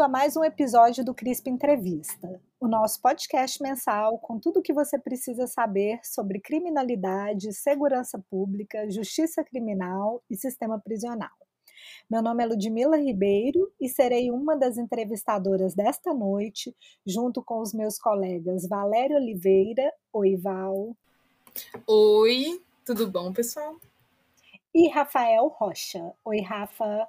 [0.00, 4.62] Bem-vindo a mais um episódio do CRISP Entrevista, o nosso podcast mensal com tudo o
[4.62, 11.28] que você precisa saber sobre criminalidade, segurança pública, justiça criminal e sistema prisional.
[12.10, 16.74] Meu nome é Ludmila Ribeiro e serei uma das entrevistadoras desta noite,
[17.06, 20.96] junto com os meus colegas Valério Oliveira, oi Val.
[21.86, 23.76] Oi, tudo bom, pessoal?
[24.74, 26.12] E Rafael Rocha.
[26.24, 27.06] Oi, Rafa.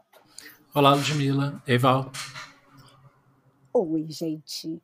[0.75, 1.63] Olá, Ludmila.
[1.65, 2.11] Eval.
[3.73, 4.81] Oi, gente.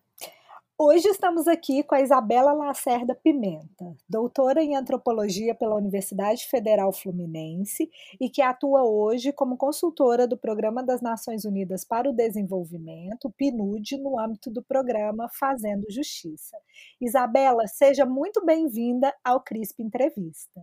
[0.78, 7.90] Hoje estamos aqui com a Isabela Lacerda Pimenta, doutora em antropologia pela Universidade Federal Fluminense
[8.22, 13.98] e que atua hoje como consultora do Programa das Nações Unidas para o Desenvolvimento, PNUD,
[13.98, 16.56] no âmbito do programa Fazendo Justiça.
[17.02, 20.62] Isabela, seja muito bem-vinda ao CRISP Entrevista.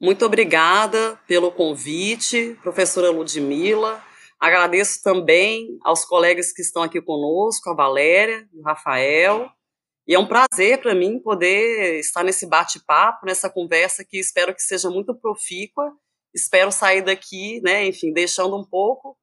[0.00, 4.07] Muito obrigada pelo convite, professora Ludmila.
[4.40, 9.50] Agradeço também aos colegas que estão aqui conosco, a Valéria, o Rafael.
[10.06, 14.62] E é um prazer para mim poder estar nesse bate-papo, nessa conversa que espero que
[14.62, 15.92] seja muito profícua.
[16.34, 19.16] Espero sair daqui, né, enfim, deixando um pouco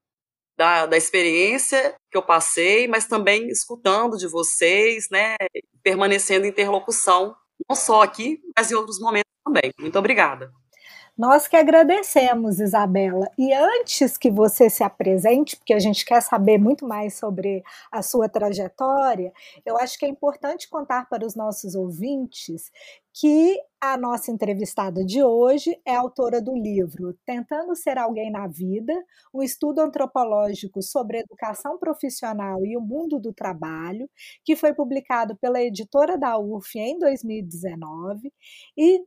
[0.56, 5.36] da, da experiência que eu passei, mas também escutando de vocês, né,
[5.82, 7.34] permanecendo em interlocução,
[7.68, 9.72] não só aqui, mas em outros momentos também.
[9.78, 10.52] Muito obrigada.
[11.16, 13.30] Nós que agradecemos, Isabela.
[13.38, 18.02] E antes que você se apresente, porque a gente quer saber muito mais sobre a
[18.02, 19.32] sua trajetória,
[19.64, 22.70] eu acho que é importante contar para os nossos ouvintes
[23.14, 28.92] que a nossa entrevistada de hoje é autora do livro Tentando Ser Alguém na Vida,
[29.32, 34.06] um estudo antropológico sobre educação profissional e o mundo do trabalho,
[34.44, 38.30] que foi publicado pela editora da UF em 2019
[38.76, 39.02] e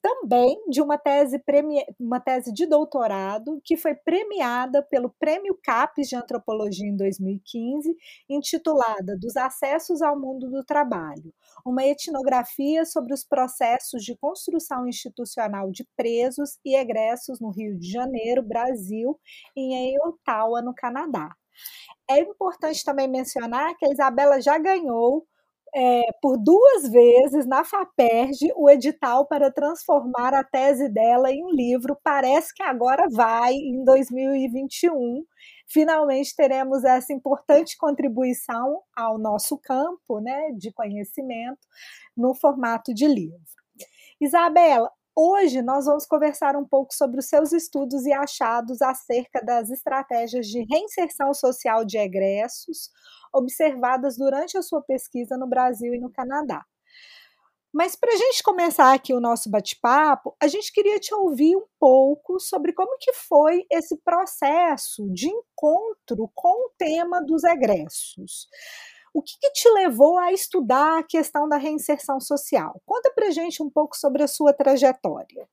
[0.00, 1.84] também de uma tese, premi...
[1.98, 7.96] uma tese de doutorado que foi premiada pelo Prêmio CAPES de Antropologia em 2015,
[8.28, 11.32] intitulada Dos Acessos ao Mundo do Trabalho,
[11.64, 17.90] uma etnografia sobre os processos de construção institucional de presos e egressos no Rio de
[17.90, 19.18] Janeiro, Brasil,
[19.56, 21.30] e em Ottawa, no Canadá.
[22.08, 25.26] É importante também mencionar que a Isabela já ganhou
[25.74, 31.96] é, por duas vezes na FAPERJ o edital para transformar a tese dela em livro.
[32.02, 35.24] Parece que agora vai, em 2021.
[35.68, 41.60] Finalmente teremos essa importante contribuição ao nosso campo né, de conhecimento
[42.16, 43.38] no formato de livro.
[44.20, 49.68] Isabela, Hoje nós vamos conversar um pouco sobre os seus estudos e achados acerca das
[49.68, 52.90] estratégias de reinserção social de egressos,
[53.32, 56.64] observadas durante a sua pesquisa no Brasil e no Canadá.
[57.72, 61.66] Mas para a gente começar aqui o nosso bate-papo, a gente queria te ouvir um
[61.78, 68.48] pouco sobre como que foi esse processo de encontro com o tema dos egressos.
[69.12, 72.80] O que, que te levou a estudar a questão da reinserção social?
[72.86, 75.48] Conta para a gente um pouco sobre a sua trajetória.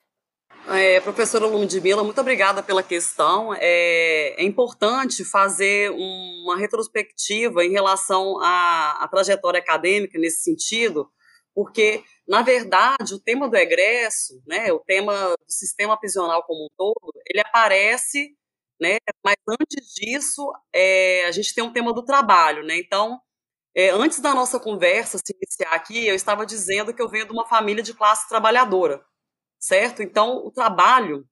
[0.69, 3.53] É, professora Ludmila, muito obrigada pela questão.
[3.53, 11.09] É, é, importante fazer uma retrospectiva em relação à, à, trajetória acadêmica nesse sentido,
[11.55, 16.69] porque, na verdade, o tema do egresso, né, o tema do sistema prisional como um
[16.77, 18.35] todo, ele aparece,
[18.79, 22.61] né, mas antes disso, é, a gente tem um tema do trabalho.
[22.63, 23.21] Né, então,
[23.77, 27.31] é, antes da nossa conversa se iniciar aqui, eu estava dizendo que eu venho de
[27.31, 29.05] uma família de classe trabalhadora
[29.59, 30.01] certo?
[30.01, 31.27] Então, o trabalho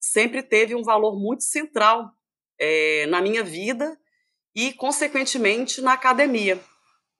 [0.00, 2.10] sempre teve um valor muito central
[2.58, 3.98] é, na minha vida
[4.54, 6.60] e, consequentemente, na academia.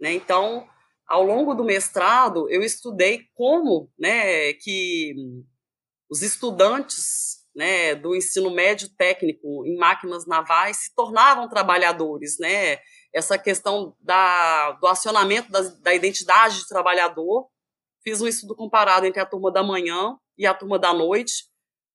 [0.01, 0.13] Né?
[0.13, 0.67] Então,
[1.07, 5.15] ao longo do mestrado, eu estudei como né, que
[6.11, 12.79] os estudantes né, do ensino médio técnico em máquinas navais se tornavam trabalhadores, né?
[13.13, 17.49] Essa questão da, do acionamento da, da identidade de trabalhador.
[18.03, 21.45] Fiz um estudo comparado entre a turma da manhã e a turma da noite,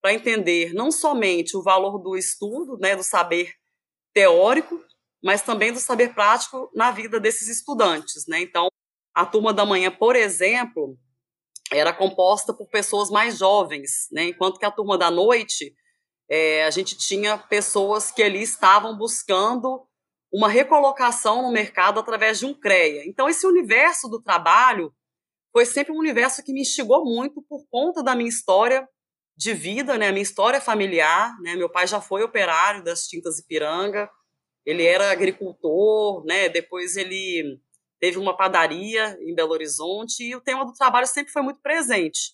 [0.00, 3.52] para entender não somente o valor do estudo, né, do saber
[4.14, 4.80] teórico,
[5.22, 8.26] mas também do saber prático na vida desses estudantes.
[8.28, 8.40] Né?
[8.40, 8.68] Então,
[9.12, 10.96] a turma da manhã, por exemplo,
[11.72, 14.24] era composta por pessoas mais jovens, né?
[14.24, 15.74] enquanto que a turma da noite,
[16.28, 19.86] é, a gente tinha pessoas que ali estavam buscando
[20.36, 23.06] uma recolocação no mercado através de um CREA.
[23.06, 24.92] Então, esse universo do trabalho
[25.50, 28.86] foi sempre um universo que me instigou muito por conta da minha história
[29.34, 33.38] de vida, né, a minha história familiar, né, meu pai já foi operário das tintas
[33.38, 34.10] Ipiranga,
[34.66, 37.58] ele era agricultor, né, depois ele
[37.98, 42.32] teve uma padaria em Belo Horizonte e o tema do trabalho sempre foi muito presente.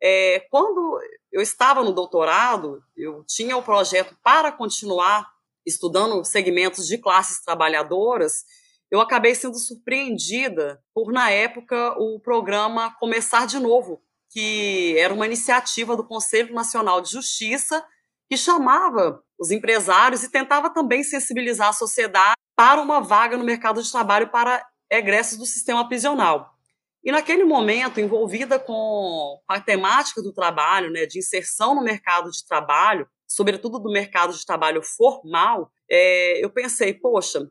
[0.00, 1.00] É, quando
[1.32, 5.28] eu estava no doutorado, eu tinha o projeto para continuar
[5.66, 8.44] estudando segmentos de classes trabalhadoras,
[8.90, 15.26] eu acabei sendo surpreendida por, na época, o programa Começar de Novo, que era uma
[15.26, 17.84] iniciativa do Conselho Nacional de Justiça
[18.28, 23.82] que chamava os empresários e tentava também sensibilizar a sociedade para uma vaga no mercado
[23.82, 26.54] de trabalho para egressos do sistema prisional.
[27.02, 32.46] E naquele momento, envolvida com a temática do trabalho, né, de inserção no mercado de
[32.46, 37.48] trabalho, sobretudo do mercado de trabalho formal, é, eu pensei, poxa,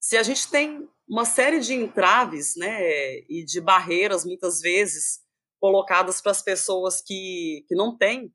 [0.00, 5.20] se a gente tem uma série de entraves né, e de barreiras, muitas vezes,
[5.60, 8.32] colocadas para as pessoas que, que não têm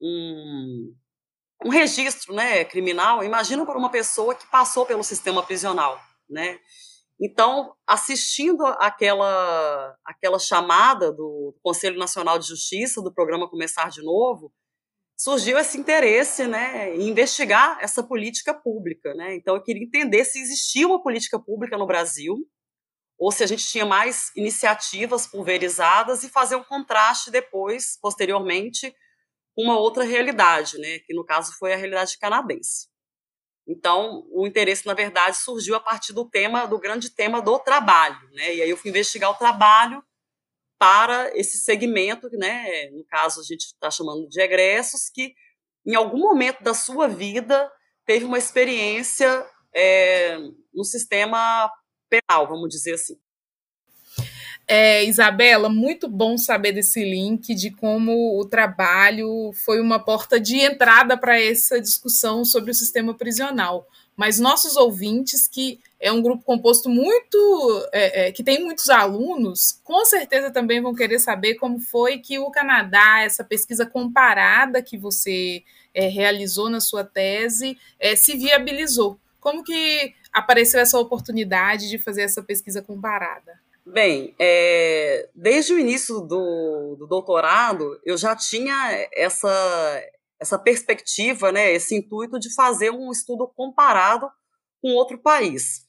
[0.00, 0.94] um,
[1.64, 6.00] um registro né, criminal, imagina para uma pessoa que passou pelo sistema prisional.
[6.30, 6.60] Né?
[7.20, 14.52] Então, assistindo aquela, aquela chamada do Conselho Nacional de Justiça, do programa Começar de Novo,
[15.16, 19.14] surgiu esse interesse né, em investigar essa política pública.
[19.14, 19.34] Né?
[19.34, 22.36] Então, eu queria entender se existia uma política pública no Brasil,
[23.18, 28.94] ou se a gente tinha mais iniciativas pulverizadas e fazer um contraste depois, posteriormente,
[29.54, 32.88] com uma outra realidade, né, que no caso foi a realidade canadense.
[33.66, 38.20] Então, o interesse, na verdade, surgiu a partir do tema, do grande tema do trabalho,
[38.32, 38.54] né?
[38.54, 40.04] E aí eu fui investigar o trabalho
[40.78, 42.90] para esse segmento, né?
[42.90, 45.34] No caso, a gente está chamando de egressos, que
[45.86, 47.70] em algum momento da sua vida
[48.04, 50.38] teve uma experiência é,
[50.74, 51.70] no sistema
[52.08, 53.16] penal, vamos dizer assim.
[54.68, 60.56] É, Isabela, muito bom saber desse link, de como o trabalho foi uma porta de
[60.56, 63.86] entrada para essa discussão sobre o sistema prisional.
[64.16, 67.88] Mas nossos ouvintes, que é um grupo composto muito.
[67.92, 72.38] É, é, que tem muitos alunos, com certeza também vão querer saber como foi que
[72.38, 75.62] o Canadá, essa pesquisa comparada que você
[75.94, 79.18] é, realizou na sua tese, é, se viabilizou.
[79.38, 83.60] Como que apareceu essa oportunidade de fazer essa pesquisa comparada?
[83.86, 90.02] Bem, é, desde o início do, do, doutorado, eu já tinha essa,
[90.40, 94.28] essa perspectiva, né, esse intuito de fazer um estudo comparado
[94.82, 95.86] com outro país.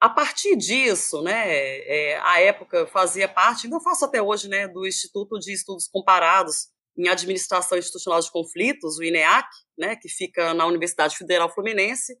[0.00, 4.86] A partir disso, né, é, a época fazia parte, ainda faço até hoje, né, do
[4.86, 10.66] Instituto de Estudos Comparados em Administração Institucional de Conflitos, o INEAC, né, que fica na
[10.66, 12.16] Universidade Federal Fluminense,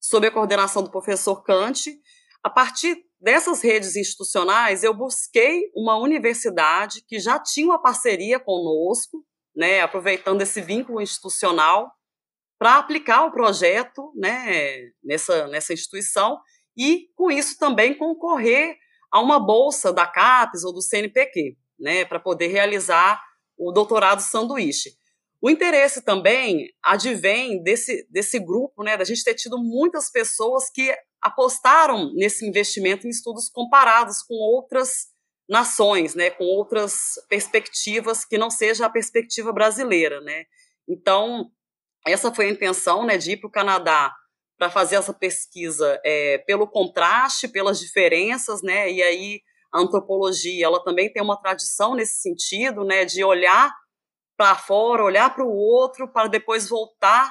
[0.00, 1.90] sob a coordenação do professor Kant.
[2.42, 9.24] A partir dessas redes institucionais, eu busquei uma universidade que já tinha uma parceria conosco,
[9.54, 11.90] né, aproveitando esse vínculo institucional,
[12.58, 16.38] para aplicar o projeto né, nessa, nessa instituição
[16.76, 18.76] e, com isso, também concorrer
[19.10, 23.20] a uma bolsa da CAPES ou do CNPq, né, para poder realizar
[23.58, 24.90] o doutorado sanduíche.
[25.40, 30.94] O interesse também advém desse, desse grupo, né, da gente ter tido muitas pessoas que
[31.20, 35.11] apostaram nesse investimento em estudos comparados com outras
[35.52, 40.46] nações, né, com outras perspectivas que não seja a perspectiva brasileira, né.
[40.88, 41.50] Então,
[42.06, 44.14] essa foi a intenção, né, de ir para o Canadá
[44.58, 50.82] para fazer essa pesquisa é, pelo contraste, pelas diferenças, né, e aí a antropologia, ela
[50.82, 53.70] também tem uma tradição nesse sentido, né, de olhar
[54.38, 57.30] para fora, olhar para o outro, para depois voltar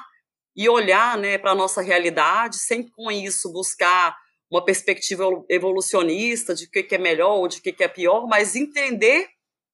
[0.54, 4.16] e olhar né, para a nossa realidade, sem com isso buscar
[4.52, 8.26] uma perspectiva evolucionista de o que, é melhor ou de o que, que é pior,
[8.26, 9.26] mas entender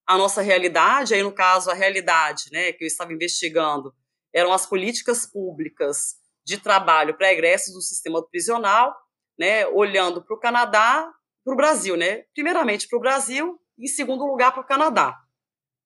[0.07, 3.93] a nossa realidade, aí no caso a realidade né, que eu estava investigando,
[4.33, 6.15] eram as políticas públicas
[6.47, 8.95] de trabalho para egressos do sistema prisional,
[9.37, 11.13] né, olhando para o Canadá,
[11.45, 15.19] para o Brasil, né, primeiramente para o Brasil, e em segundo lugar para o Canadá.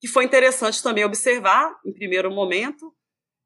[0.02, 2.94] Que foi interessante também observar, em primeiro momento,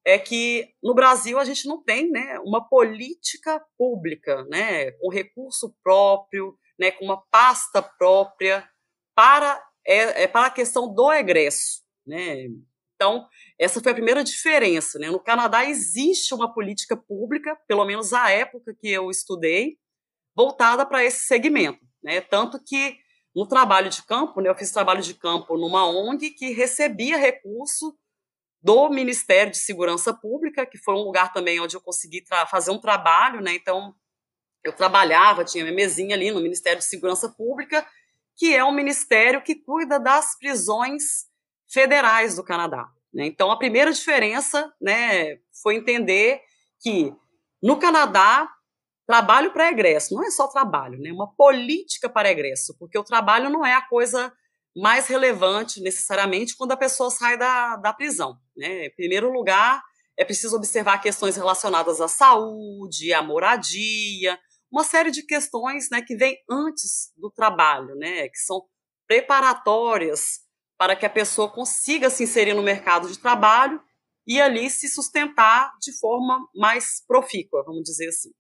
[0.07, 5.75] é que no Brasil a gente não tem né, uma política pública, né, com recurso
[5.83, 8.65] próprio, né, com uma pasta própria
[9.17, 11.83] para, é, é para a questão do egresso.
[12.07, 12.47] Né?
[12.95, 13.27] Então,
[13.59, 14.97] essa foi a primeira diferença.
[15.01, 15.11] Né?
[15.11, 19.77] No Canadá existe uma política pública, pelo menos à época que eu estudei,
[20.37, 21.85] voltada para esse segmento.
[22.01, 22.21] Né?
[22.21, 22.97] Tanto que
[23.35, 27.99] no trabalho de campo, né, eu fiz trabalho de campo numa ONG que recebia recurso
[28.67, 32.81] do Ministério de Segurança Pública, que foi um lugar também onde eu consegui fazer um
[32.81, 33.55] trabalho, né?
[33.55, 33.95] Então,
[34.65, 37.87] eu trabalhava, tinha minha mesinha ali no Ministério de Segurança Pública,
[38.35, 41.29] que é um ministério que cuida das prisões
[41.73, 42.89] federais do Canadá.
[43.15, 43.27] Né?
[43.27, 46.41] Então, a primeira diferença né, foi entender
[46.81, 47.15] que
[47.63, 48.53] no Canadá,
[49.07, 51.13] trabalho para egresso não é só trabalho, né?
[51.13, 54.33] uma política para egresso, porque o trabalho não é a coisa
[54.77, 58.39] mais relevante necessariamente quando a pessoa sai da, da prisão.
[58.55, 58.87] Né?
[58.87, 59.83] Em primeiro lugar,
[60.19, 64.39] é preciso observar questões relacionadas à saúde, à moradia,
[64.71, 68.63] uma série de questões né, que vêm antes do trabalho, né, que são
[69.07, 70.41] preparatórias
[70.77, 73.81] para que a pessoa consiga se inserir no mercado de trabalho
[74.27, 78.31] e ali se sustentar de forma mais profícua, vamos dizer assim.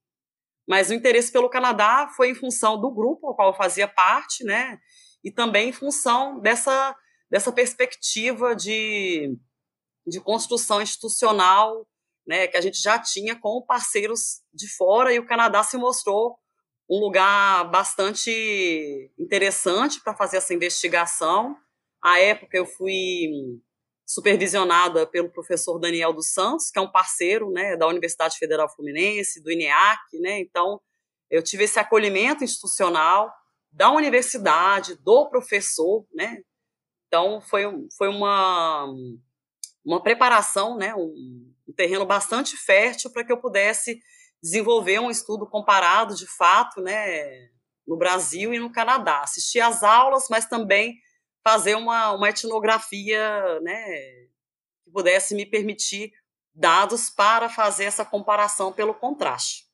[0.68, 4.44] Mas o interesse pelo Canadá foi em função do grupo ao qual eu fazia parte,
[4.44, 4.78] né?
[5.26, 6.96] E também em função dessa,
[7.28, 9.36] dessa perspectiva de,
[10.06, 11.84] de construção institucional
[12.24, 16.38] né, que a gente já tinha com parceiros de fora, e o Canadá se mostrou
[16.88, 21.56] um lugar bastante interessante para fazer essa investigação.
[22.00, 23.28] À época, eu fui
[24.06, 29.42] supervisionada pelo professor Daniel dos Santos, que é um parceiro né, da Universidade Federal Fluminense,
[29.42, 30.80] do INEAC, né, então
[31.28, 33.32] eu tive esse acolhimento institucional
[33.76, 36.40] da universidade, do professor, né,
[37.06, 37.64] então foi,
[37.96, 38.86] foi uma,
[39.84, 44.00] uma preparação, né, um, um terreno bastante fértil para que eu pudesse
[44.42, 47.50] desenvolver um estudo comparado, de fato, né,
[47.86, 49.20] no Brasil e no Canadá.
[49.20, 50.96] Assistir às aulas, mas também
[51.44, 54.00] fazer uma, uma etnografia né,
[54.84, 56.12] que pudesse me permitir
[56.54, 59.65] dados para fazer essa comparação pelo contraste.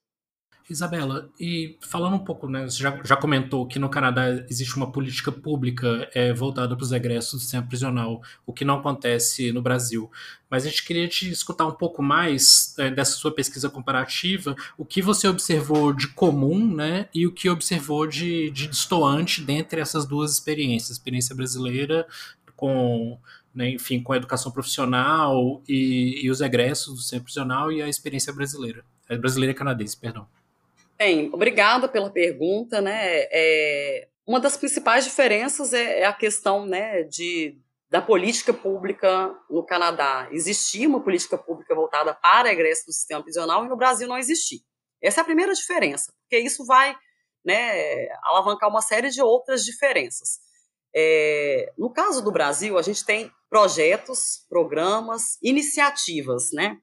[0.69, 4.91] Isabela, e falando um pouco, né, você já, já comentou que no Canadá existe uma
[4.91, 9.61] política pública é, voltada para os egressos do sistema prisional, o que não acontece no
[9.61, 10.11] Brasil.
[10.51, 14.85] Mas a gente queria te escutar um pouco mais é, dessa sua pesquisa comparativa, o
[14.85, 20.07] que você observou de comum né, e o que observou de, de distoante dentre essas
[20.07, 22.07] duas experiências, experiência brasileira
[22.57, 23.19] com
[23.55, 27.89] né, enfim, com a educação profissional e, e, os egressos do sistema prisional e a
[27.89, 30.27] experiência brasileira, a brasileira canadense, perdão.
[31.05, 33.27] Bem, obrigada pela pergunta, né?
[33.33, 37.59] É, uma das principais diferenças é, é, a questão, né, de
[37.91, 40.29] da política pública no Canadá.
[40.31, 44.17] Existia uma política pública voltada para a egresso do sistema prisional e no Brasil não
[44.17, 44.61] existia.
[45.03, 46.95] Essa é a primeira diferença, porque isso vai,
[47.45, 50.39] né, alavancar uma série de outras diferenças.
[50.95, 56.79] É, no caso do Brasil, a gente tem projetos, programas, iniciativas, né?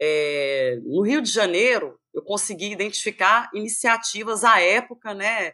[0.00, 5.52] É, no Rio de Janeiro, eu consegui identificar iniciativas à época, né,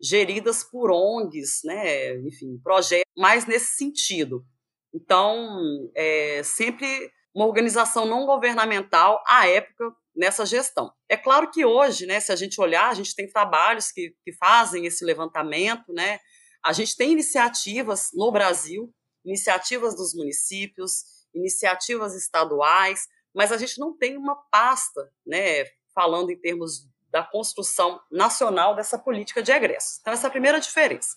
[0.00, 4.44] geridas por ONGs, né, enfim, projetos mais nesse sentido.
[4.94, 10.92] Então, é sempre uma organização não governamental à época nessa gestão.
[11.08, 14.32] É claro que hoje, né, se a gente olhar, a gente tem trabalhos que, que
[14.32, 16.18] fazem esse levantamento, né,
[16.64, 18.92] a gente tem iniciativas no Brasil,
[19.24, 25.64] iniciativas dos municípios, iniciativas estaduais, mas a gente não tem uma pasta, né,
[25.98, 29.98] falando em termos da construção nacional dessa política de egresso.
[30.00, 31.16] Então, essa é a primeira diferença.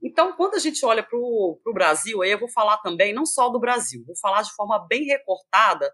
[0.00, 3.48] Então, quando a gente olha para o Brasil, aí eu vou falar também, não só
[3.48, 5.92] do Brasil, vou falar de forma bem recortada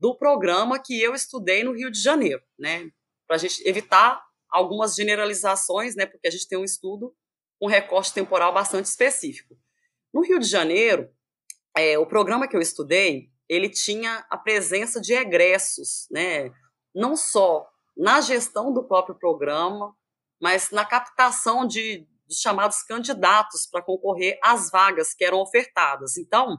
[0.00, 2.88] do programa que eu estudei no Rio de Janeiro, né?
[3.26, 6.06] Para a gente evitar algumas generalizações, né?
[6.06, 7.14] Porque a gente tem um estudo
[7.60, 9.58] com um recorte temporal bastante específico.
[10.14, 11.10] No Rio de Janeiro,
[11.76, 16.50] é, o programa que eu estudei, ele tinha a presença de egressos, né?
[16.94, 19.94] Não só na gestão do próprio programa,
[20.40, 26.16] mas na captação de dos chamados candidatos para concorrer às vagas que eram ofertadas.
[26.16, 26.58] Então,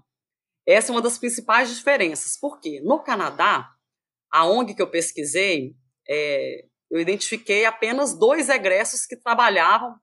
[0.67, 2.37] essa é uma das principais diferenças.
[2.39, 3.69] Porque no Canadá,
[4.31, 5.75] a ONG que eu pesquisei,
[6.07, 9.95] é, eu identifiquei apenas dois egressos que trabalhavam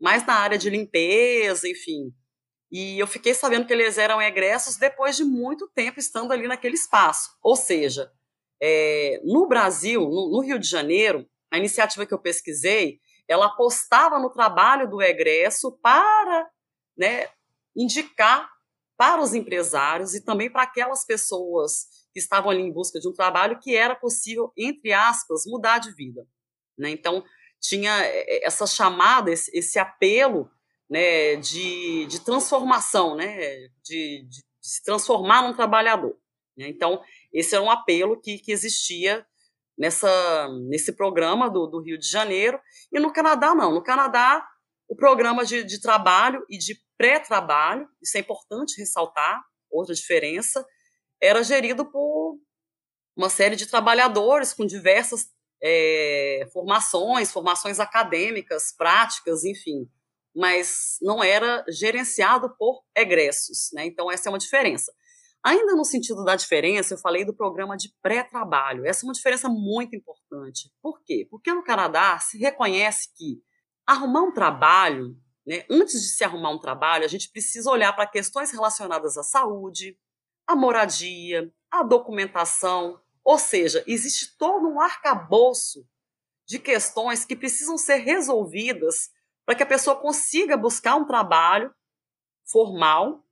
[0.00, 2.12] mais na área de limpeza, enfim.
[2.70, 6.74] E eu fiquei sabendo que eles eram egressos depois de muito tempo estando ali naquele
[6.74, 7.30] espaço.
[7.42, 8.12] Ou seja,
[8.60, 14.18] é, no Brasil, no, no, Rio de Janeiro, a iniciativa que eu pesquisei, ela apostava
[14.18, 16.48] no trabalho do egresso para
[16.96, 17.28] né,
[17.76, 18.48] indicar
[18.96, 23.12] para os empresários e também para aquelas pessoas que estavam ali em busca de um
[23.12, 26.26] trabalho que era possível, entre aspas, mudar de vida.
[26.76, 26.90] Né?
[26.90, 27.24] Então,
[27.60, 30.50] tinha é, é, essa chamada, esse, esse apelo
[30.90, 36.16] né, de, de transformação, né, de, de, se transformar num trabalhador.
[36.56, 36.68] Né?
[36.68, 37.00] Então,
[37.32, 39.26] esse era um apelo que, que existia
[39.78, 42.60] nessa, nesse programa do, do, Rio de Janeiro.
[42.92, 43.72] E no Canadá, não.
[43.72, 44.46] No Canadá,
[44.88, 50.66] o programa de, de trabalho e de pré-trabalho, isso é importante ressaltar, outra diferença,
[51.20, 52.38] era gerido por
[53.16, 55.26] uma série de trabalhadores com diversas
[55.62, 59.88] é, formações, formações acadêmicas, práticas, enfim,
[60.34, 63.84] mas não era gerenciado por egressos, né?
[63.84, 64.92] Então essa é uma diferença.
[65.44, 68.86] Ainda no sentido da diferença, eu falei do programa de pré-trabalho.
[68.86, 70.70] Essa é uma diferença muito importante.
[70.82, 71.26] Por quê?
[71.30, 73.40] Porque no Canadá se reconhece que
[73.86, 75.16] arrumar um trabalho,
[75.46, 79.22] né, antes de se arrumar um trabalho, a gente precisa olhar para questões relacionadas à
[79.22, 79.98] saúde,
[80.46, 85.86] à moradia, a documentação, ou seja, existe todo um arcabouço
[86.46, 89.10] de questões que precisam ser resolvidas
[89.44, 91.70] para que a pessoa consiga buscar um trabalho
[92.50, 93.22] formal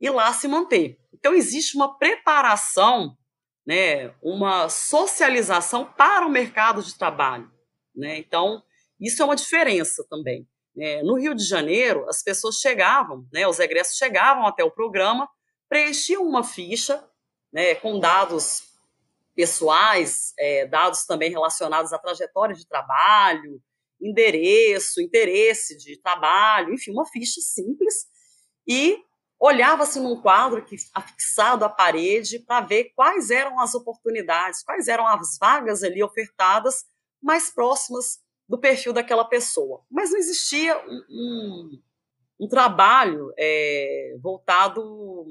[0.00, 0.99] e lá se manter.
[1.20, 3.16] Então existe uma preparação,
[3.64, 7.50] né, uma socialização para o mercado de trabalho,
[7.94, 8.18] né?
[8.18, 8.62] Então
[8.98, 10.48] isso é uma diferença também.
[10.78, 15.28] É, no Rio de Janeiro, as pessoas chegavam, né, os egressos chegavam até o programa,
[15.68, 17.06] preenchiam uma ficha
[17.52, 18.62] né, com dados
[19.34, 23.60] pessoais, é, dados também relacionados à trajetória de trabalho,
[24.00, 28.06] endereço, interesse de trabalho, enfim, uma ficha simples,
[28.66, 28.98] e
[29.40, 35.06] olhava-se num quadro que afixado à parede para ver quais eram as oportunidades, quais eram
[35.06, 36.84] as vagas ali ofertadas
[37.22, 39.82] mais próximas do perfil daquela pessoa.
[39.90, 41.82] Mas não existia um, um,
[42.40, 45.26] um trabalho é, voltado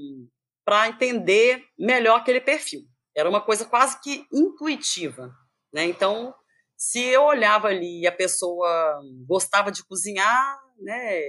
[0.66, 2.82] para entender melhor aquele perfil.
[3.16, 5.32] Era uma coisa quase que intuitiva.
[5.72, 5.86] Né?
[5.86, 6.34] Então,
[6.76, 11.22] se eu olhava ali e a pessoa gostava de cozinhar, né,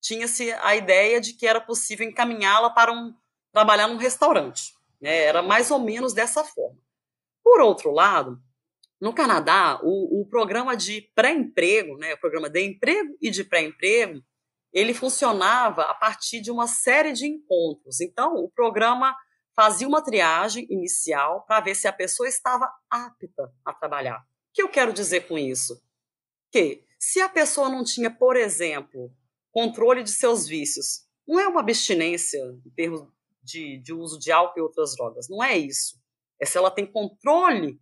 [0.00, 3.14] tinha-se a ideia de que era possível encaminhá-la para um,
[3.52, 4.74] trabalhar num restaurante.
[5.00, 5.24] Né?
[5.24, 6.78] Era mais ou menos dessa forma.
[7.42, 8.40] Por outro lado,
[9.00, 14.22] no Canadá, o, o programa de pré-emprego, né, o programa de emprego e de pré-emprego,
[14.72, 18.00] ele funcionava a partir de uma série de encontros.
[18.00, 19.16] Então, o programa
[19.56, 24.18] fazia uma triagem inicial para ver se a pessoa estava apta a trabalhar.
[24.18, 25.82] O que eu quero dizer com isso?
[26.50, 29.10] Que se a pessoa não tinha, por exemplo,
[29.52, 33.08] controle de seus vícios, não é uma abstinência em termos
[33.42, 35.98] de, de uso de álcool e outras drogas, não é isso.
[36.40, 37.80] É se ela tem controle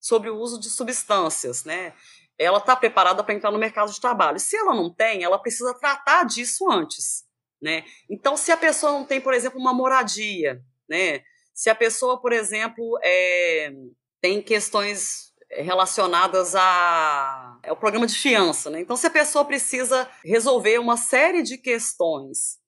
[0.00, 1.94] sobre o uso de substâncias, né?
[2.38, 4.40] Ela está preparada para entrar no mercado de trabalho.
[4.40, 7.24] Se ela não tem, ela precisa tratar disso antes,
[7.60, 7.84] né?
[8.08, 11.22] Então, se a pessoa não tem, por exemplo, uma moradia, né?
[11.54, 13.72] Se a pessoa, por exemplo, é,
[14.20, 18.80] tem questões relacionadas a, ao programa de fiança, né?
[18.80, 22.58] Então, se a pessoa precisa resolver uma série de questões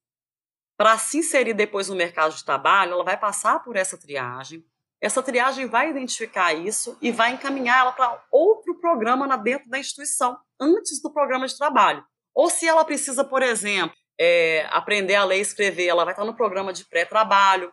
[0.76, 4.64] para se inserir depois no mercado de trabalho, ela vai passar por essa triagem,
[5.00, 10.38] essa triagem vai identificar isso e vai encaminhar ela para outro programa dentro da instituição,
[10.60, 12.04] antes do programa de trabalho.
[12.34, 16.24] Ou se ela precisa, por exemplo, é, aprender a ler e escrever, ela vai estar
[16.24, 17.72] no programa de pré-trabalho,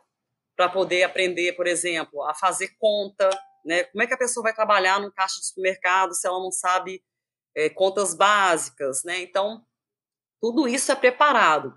[0.60, 3.30] para poder aprender, por exemplo, a fazer conta,
[3.66, 3.84] né?
[3.86, 7.04] Como é que a pessoa vai trabalhar no caixa de supermercado se ela não sabe
[7.56, 9.20] é, contas básicas, né?
[9.22, 9.66] Então,
[10.42, 11.74] tudo isso é preparado.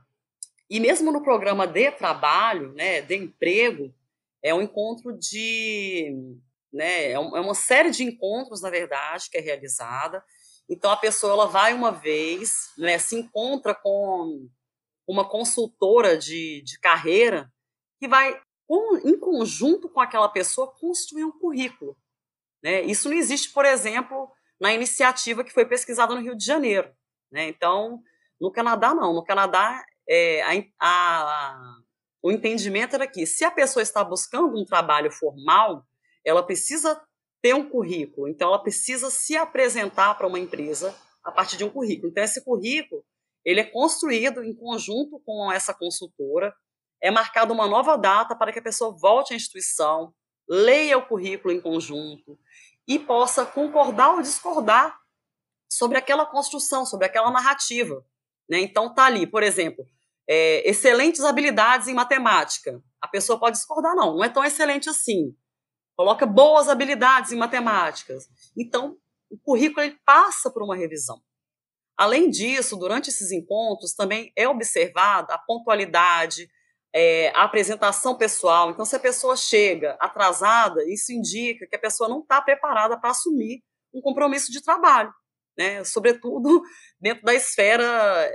[0.71, 3.95] E mesmo no programa de trabalho, né, de emprego,
[4.43, 6.17] é um encontro de.
[6.73, 10.25] Né, é, é uma série de encontros, na verdade, que é realizada.
[10.69, 14.49] Então, a pessoa ela vai uma vez, né, se encontra com
[15.07, 17.53] uma consultora de, de carreira
[17.99, 18.41] que vai,
[19.05, 21.97] em conjunto com aquela pessoa, construir um currículo.
[22.63, 22.83] Né?
[22.83, 26.91] Isso não existe, por exemplo, na iniciativa que foi pesquisada no Rio de Janeiro.
[27.31, 27.49] Né?
[27.49, 28.03] Então,
[28.41, 29.13] no Canadá, não.
[29.13, 31.77] No Canadá, é, a, a,
[32.23, 35.85] o entendimento era que se a pessoa está buscando um trabalho formal,
[36.25, 37.01] ela precisa
[37.43, 40.95] ter um currículo, então ela precisa se apresentar para uma empresa
[41.25, 42.09] a partir de um currículo.
[42.09, 43.05] Então esse currículo,
[43.45, 46.55] ele é construído em conjunto com essa consultora,
[47.03, 50.15] é marcada uma nova data para que a pessoa volte à instituição,
[50.49, 52.39] leia o currículo em conjunto
[52.87, 54.97] e possa concordar ou discordar
[55.69, 58.05] sobre aquela construção, sobre aquela narrativa.
[58.49, 58.61] Né?
[58.61, 59.85] Então tá ali, por exemplo,
[60.29, 62.81] é, excelentes habilidades em matemática.
[63.01, 65.35] A pessoa pode discordar, não, não é tão excelente assim.
[65.97, 68.29] Coloca boas habilidades em matemáticas.
[68.57, 68.97] Então,
[69.29, 71.21] o currículo ele passa por uma revisão.
[71.97, 76.49] Além disso, durante esses encontros também é observada a pontualidade,
[76.95, 78.71] é, a apresentação pessoal.
[78.71, 83.11] Então, se a pessoa chega atrasada, isso indica que a pessoa não está preparada para
[83.11, 85.13] assumir um compromisso de trabalho
[85.57, 86.63] né, sobretudo
[87.01, 87.85] dentro da esfera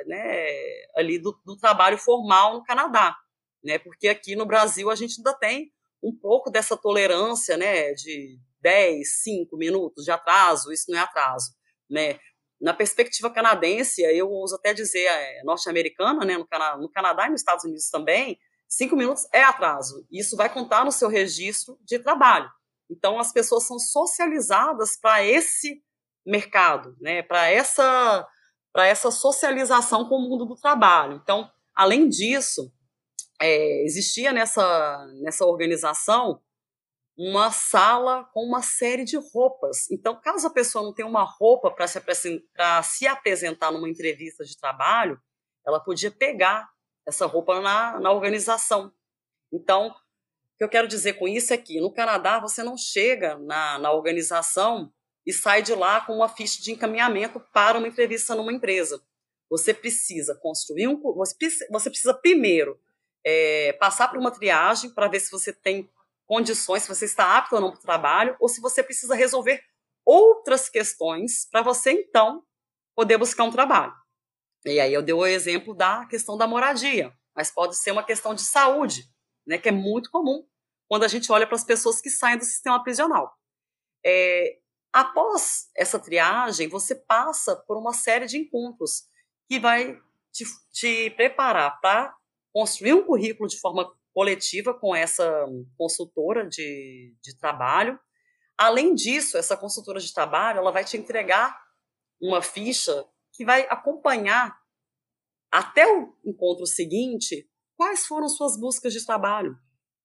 [0.05, 0.47] né,
[0.95, 3.15] ali do, do, trabalho formal no Canadá,
[3.63, 8.39] né, porque aqui no Brasil a gente ainda tem um pouco dessa tolerância né, de
[8.61, 11.55] 10, 5 minutos de atraso, isso não é atraso.
[11.89, 12.19] Né.
[12.61, 17.31] Na perspectiva canadense, eu ouso até dizer é, norte-americana, né, no, Cana no Canadá e
[17.31, 18.37] nos Estados Unidos também,
[18.67, 20.05] cinco minutos é atraso.
[20.11, 22.49] Isso vai contar no seu registro de trabalho.
[22.89, 25.83] Então, as pessoas são socializadas para esse
[26.25, 28.27] mercado, né, para essa
[28.79, 31.19] essa socialização com o mundo do trabalho.
[31.23, 32.71] Então, além disso,
[33.41, 36.39] é, existia nessa nessa organização
[37.17, 39.89] uma sala com uma série de roupas.
[39.89, 41.99] Então, caso a pessoa não tenha uma roupa para se,
[42.83, 45.19] se apresentar numa entrevista de trabalho,
[45.65, 46.69] ela podia pegar
[47.07, 48.91] essa roupa na, na organização.
[49.51, 49.95] Então,
[50.57, 53.91] que eu quero dizer com isso é que no Canadá você não chega na, na
[53.91, 54.91] organização
[55.25, 59.01] e sai de lá com uma ficha de encaminhamento para uma entrevista numa empresa.
[59.49, 60.99] Você precisa construir um.
[60.99, 62.79] Você precisa primeiro
[63.25, 65.89] é, passar por uma triagem para ver se você tem
[66.25, 69.61] condições, se você está apto ou não para o trabalho, ou se você precisa resolver
[70.05, 72.43] outras questões para você então
[72.95, 73.93] poder buscar um trabalho.
[74.67, 78.33] E aí eu dei o exemplo da questão da moradia, mas pode ser uma questão
[78.33, 79.03] de saúde
[79.45, 80.45] né, que é muito comum
[80.87, 83.33] quando a gente olha para as pessoas que saem do sistema prisional.
[84.05, 84.57] É,
[84.91, 89.03] após essa triagem, você passa por uma série de encontros
[89.49, 89.99] que vai
[90.31, 92.15] te, te preparar para
[92.53, 95.45] construir um currículo de forma coletiva com essa
[95.77, 97.99] consultora de, de trabalho.
[98.57, 101.57] Além disso, essa consultora de trabalho ela vai te entregar
[102.19, 103.05] uma ficha
[103.37, 104.59] que vai acompanhar
[105.51, 107.47] até o encontro seguinte
[107.77, 109.55] quais foram suas buscas de trabalho.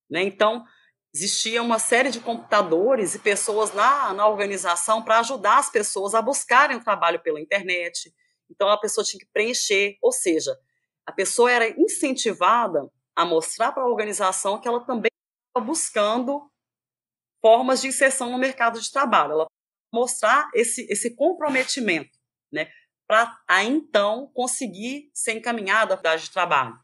[0.09, 0.23] Né?
[0.23, 0.63] Então,
[1.15, 6.21] existia uma série de computadores e pessoas na, na organização para ajudar as pessoas a
[6.21, 8.15] buscarem o trabalho pela internet.
[8.51, 10.55] Então, a pessoa tinha que preencher, ou seja,
[11.07, 15.11] a pessoa era incentivada a mostrar para a organização que ela também
[15.49, 16.51] estava buscando
[17.41, 19.33] formas de inserção no mercado de trabalho.
[19.33, 19.47] Ela
[19.93, 22.19] mostrar esse, esse comprometimento,
[22.53, 22.71] né,
[23.13, 26.83] para aí então conseguir ser encaminhada à atividade de trabalho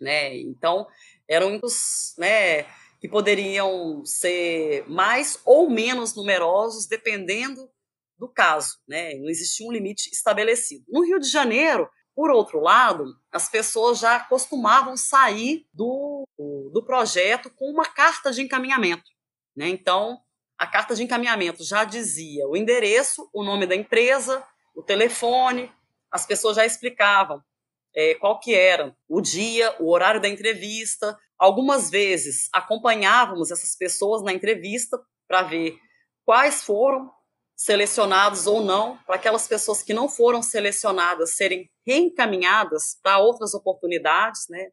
[0.00, 0.36] né?
[0.38, 0.86] Então,
[1.26, 2.62] eram muitos, né,
[3.00, 7.68] que poderiam ser mais ou menos numerosos, dependendo
[8.16, 9.14] do caso, né?
[9.14, 10.84] Não existia um limite estabelecido.
[10.88, 16.24] No Rio de Janeiro, por outro lado, as pessoas já costumavam sair do,
[16.72, 19.10] do projeto com uma carta de encaminhamento,
[19.56, 19.68] né?
[19.68, 20.20] Então,
[20.58, 24.44] a carta de encaminhamento já dizia o endereço, o nome da empresa,
[24.78, 25.72] o telefone,
[26.08, 27.42] as pessoas já explicavam
[27.96, 31.18] é, qual que era o dia, o horário da entrevista.
[31.36, 35.76] Algumas vezes acompanhávamos essas pessoas na entrevista para ver
[36.24, 37.10] quais foram
[37.56, 44.46] selecionados ou não, para aquelas pessoas que não foram selecionadas serem reencaminhadas para outras oportunidades,
[44.48, 44.70] né?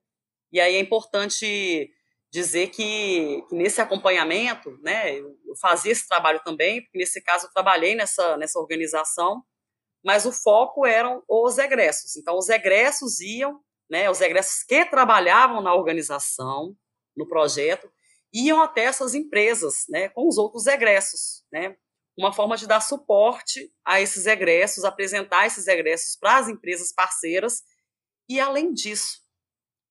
[0.52, 1.89] E aí é importante
[2.32, 7.52] dizer que, que, nesse acompanhamento, né, eu fazia esse trabalho também, porque nesse caso eu
[7.52, 9.41] trabalhei nessa, nessa organização,
[10.06, 12.15] mas o foco eram os egressos.
[12.15, 16.78] Então, os egressos iam, né, os egressos que trabalhavam na organização,
[17.18, 17.91] no projeto,
[18.32, 21.76] iam até essas empresas, né, com os outros egressos, né,
[22.15, 27.63] uma forma de dar suporte a esses egressos, apresentar esses egressos para as empresas parceiras,
[28.30, 29.24] e além disso,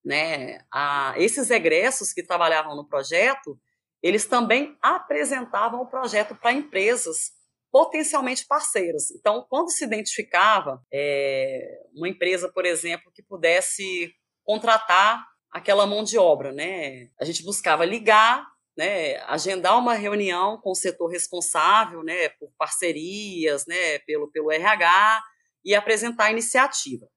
[0.04, 3.58] né, a, esses egressos que trabalhavam no projeto,
[4.00, 7.32] eles também apresentavam o projeto para empresas
[7.74, 9.10] potencialmente parceiras.
[9.10, 11.60] Então, quando se identificava é,
[11.92, 17.08] uma empresa, por exemplo, que pudesse contratar aquela mão de obra, né?
[17.20, 18.46] A gente buscava ligar,
[18.78, 25.20] né, agendar uma reunião com o setor responsável, né, por parcerias, né, pelo pelo RH
[25.64, 27.08] e apresentar a iniciativa.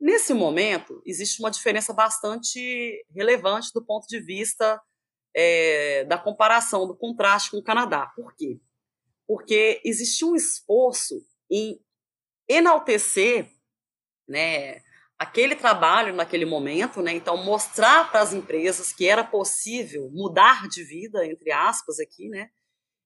[0.00, 4.80] Nesse momento, existe uma diferença bastante relevante do ponto de vista
[5.34, 8.06] é, da comparação, do contraste com o Canadá.
[8.16, 8.58] Por quê?
[9.26, 11.80] Porque existia um esforço em
[12.48, 13.50] enaltecer
[14.28, 14.80] né,
[15.18, 20.84] aquele trabalho naquele momento, né, então mostrar para as empresas que era possível mudar de
[20.84, 22.50] vida, entre aspas, aqui, né,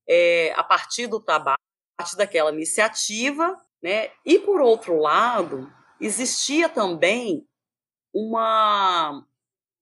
[0.08, 1.60] é, a partir do trabalho,
[1.96, 7.46] a partir daquela iniciativa, né, e por outro lado, existia também
[8.12, 9.24] uma,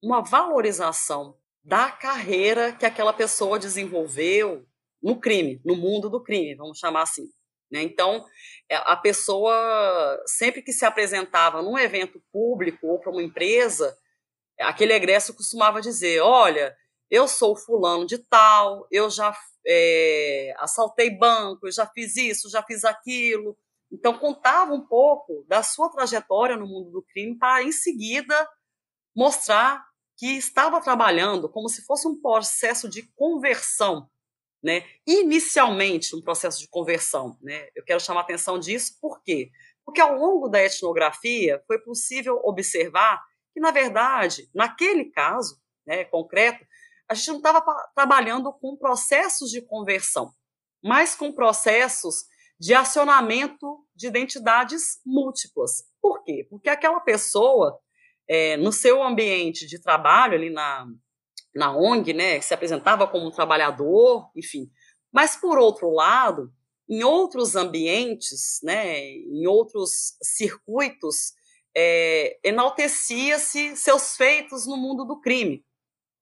[0.03, 4.67] uma valorização da carreira que aquela pessoa desenvolveu,
[5.03, 7.29] no crime, no mundo do crime, vamos chamar assim.
[7.71, 7.83] Né?
[7.83, 8.25] Então,
[8.69, 13.97] é, a pessoa, sempre que se apresentava num evento público ou para uma empresa,
[14.59, 16.75] aquele egresso costumava dizer: Olha,
[17.11, 22.63] eu sou fulano de tal, eu já é, assaltei banco, eu já fiz isso, já
[22.63, 23.57] fiz aquilo.
[23.91, 28.49] Então, contava um pouco da sua trajetória no mundo do crime para, em seguida,
[29.15, 29.83] mostrar
[30.17, 34.11] que estava trabalhando como se fosse um processo de conversão
[34.63, 34.85] né?
[35.07, 37.37] Inicialmente, um processo de conversão.
[37.41, 37.69] Né?
[37.75, 39.51] Eu quero chamar atenção disso, por quê?
[39.85, 43.23] Porque ao longo da etnografia foi possível observar
[43.55, 46.65] que, na verdade, naquele caso né, concreto,
[47.09, 47.63] a gente não estava
[47.95, 50.31] trabalhando com processos de conversão,
[50.83, 52.27] mas com processos
[52.61, 55.85] de acionamento de identidades múltiplas.
[56.03, 56.47] Por quê?
[56.51, 57.79] Porque aquela pessoa,
[58.29, 60.87] é, no seu ambiente de trabalho, ali na,
[61.59, 64.71] na ONG, né, se apresentava como um trabalhador, enfim.
[65.13, 66.53] Mas, por outro lado,
[66.89, 71.33] em outros ambientes, né, em outros circuitos,
[71.77, 75.65] é, enaltecia-se seus feitos no mundo do crime,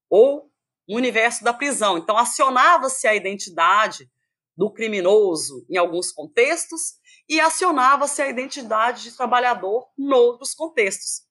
[0.09, 0.51] ou
[0.89, 1.99] no universo da prisão.
[1.99, 4.09] Então, acionava-se a identidade
[4.57, 6.95] do criminoso em alguns contextos
[7.29, 11.26] e acionava-se a identidade de trabalhador em outros contextos,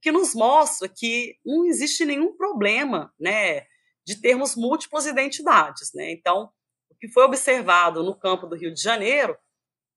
[0.00, 3.66] que nos mostra que não existe nenhum problema né,
[4.04, 5.92] de termos múltiplas identidades.
[5.94, 6.10] Né?
[6.12, 6.50] Então,
[6.90, 9.36] o que foi observado no campo do Rio de Janeiro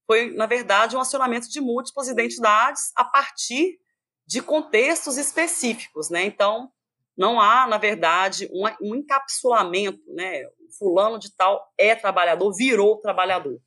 [0.06, 3.80] foi, na verdade, um acionamento de múltiplas identidades a partir
[4.28, 6.10] de contextos específicos.
[6.10, 6.26] Né?
[6.26, 6.72] Então,
[7.16, 10.44] não há, na verdade, um, um encapsulamento, né?
[10.78, 13.60] Fulano de tal é trabalhador, virou trabalhador.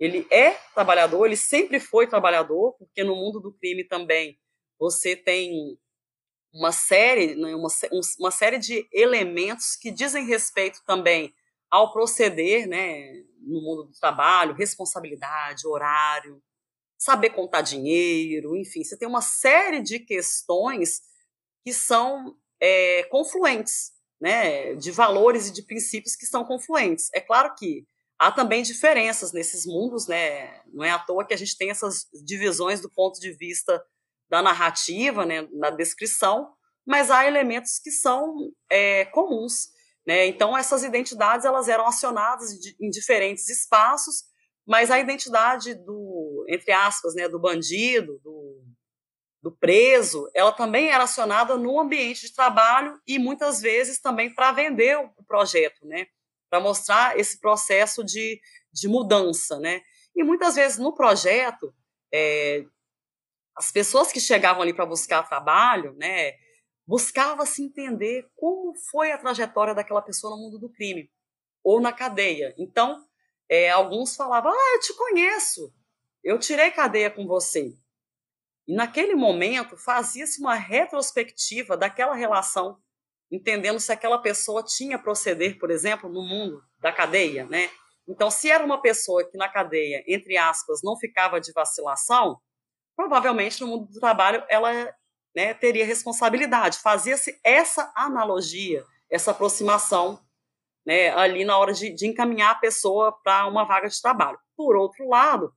[0.00, 4.38] Ele é trabalhador, ele sempre foi trabalhador, porque no mundo do crime também
[4.78, 5.78] você tem
[6.52, 7.68] uma série, né, uma,
[8.18, 11.34] uma série de elementos que dizem respeito também
[11.70, 16.42] ao proceder, né, no mundo do trabalho, responsabilidade, horário,
[16.98, 21.02] saber contar dinheiro, enfim, você tem uma série de questões
[21.64, 27.10] que são é, confluentes, né, de valores e de princípios que são confluentes.
[27.12, 27.86] É claro que
[28.18, 32.08] há também diferenças nesses mundos, né, não é à toa que a gente tem essas
[32.24, 33.84] divisões do ponto de vista
[34.28, 36.52] da narrativa, né, na descrição,
[36.86, 39.68] mas há elementos que são é, comuns.
[40.06, 40.26] Né?
[40.26, 44.24] Então, essas identidades elas eram acionadas em diferentes espaços,
[44.66, 48.64] mas a identidade do, entre aspas, né, do bandido, do,
[49.42, 54.50] do preso, ela também era acionada no ambiente de trabalho e muitas vezes também para
[54.50, 56.06] vender o projeto, né?
[56.50, 58.40] Para mostrar esse processo de,
[58.72, 59.82] de mudança, né?
[60.16, 61.72] E muitas vezes no projeto,
[62.12, 62.64] é,
[63.56, 66.34] as pessoas que chegavam ali para buscar trabalho, né?
[66.86, 71.10] Buscava se entender como foi a trajetória daquela pessoa no mundo do crime
[71.64, 72.54] ou na cadeia.
[72.58, 73.02] Então,
[73.48, 75.72] é, alguns falavam: Ah, eu te conheço,
[76.22, 77.72] eu tirei cadeia com você.
[78.68, 82.76] E naquele momento fazia-se uma retrospectiva daquela relação,
[83.30, 87.70] entendendo se aquela pessoa tinha proceder, por exemplo, no mundo da cadeia, né?
[88.08, 92.40] Então, se era uma pessoa que na cadeia, entre aspas, não ficava de vacilação,
[92.96, 94.72] provavelmente no mundo do trabalho ela
[95.36, 96.78] né, teria responsabilidade.
[96.78, 100.18] Fazia-se essa analogia, essa aproximação
[100.84, 104.38] né, ali na hora de, de encaminhar a pessoa para uma vaga de trabalho.
[104.56, 105.52] Por outro lado,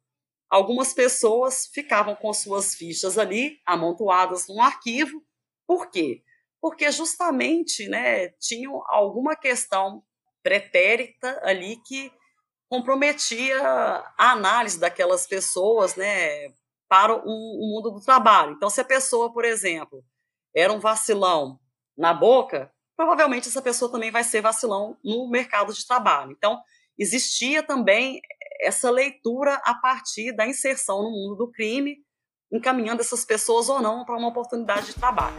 [0.49, 5.23] algumas pessoas ficavam com suas fichas ali amontoadas num arquivo.
[5.65, 6.23] Por quê?
[6.60, 10.04] Porque justamente né, tinham alguma questão
[10.43, 12.12] pretérita ali que
[12.67, 13.58] comprometia
[14.17, 16.49] a análise daquelas pessoas né,
[16.89, 18.54] para o, o mundo do trabalho.
[18.54, 20.04] Então, se a pessoa, por exemplo,
[20.54, 21.60] era um vacilão
[21.95, 26.32] na boca, provavelmente essa pessoa também vai ser vacilão no mercado de trabalho.
[26.32, 26.60] Então,
[26.97, 28.19] existia também
[28.62, 31.97] essa leitura a partir da inserção no mundo do crime,
[32.52, 35.38] encaminhando essas pessoas ou não para uma oportunidade de trabalho.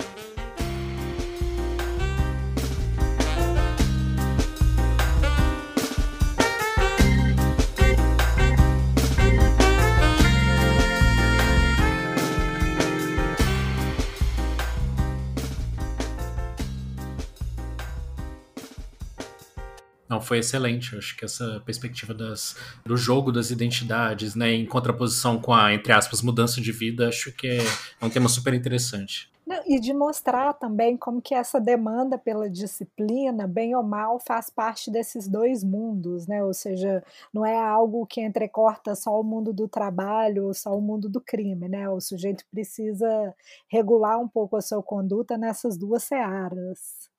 [20.11, 20.97] Não, foi excelente.
[20.97, 25.93] Acho que essa perspectiva das, do jogo das identidades, né, em contraposição com a, entre
[25.93, 27.61] aspas, mudança de vida, acho que é,
[28.03, 29.31] um tema super interessante.
[29.67, 34.91] E de mostrar também como que essa demanda pela disciplina, bem ou mal, faz parte
[34.91, 36.43] desses dois mundos, né?
[36.45, 40.81] Ou seja, não é algo que entrecorta só o mundo do trabalho ou só o
[40.81, 41.89] mundo do crime, né?
[41.89, 43.35] O sujeito precisa
[43.69, 47.10] regular um pouco a sua conduta nessas duas searas.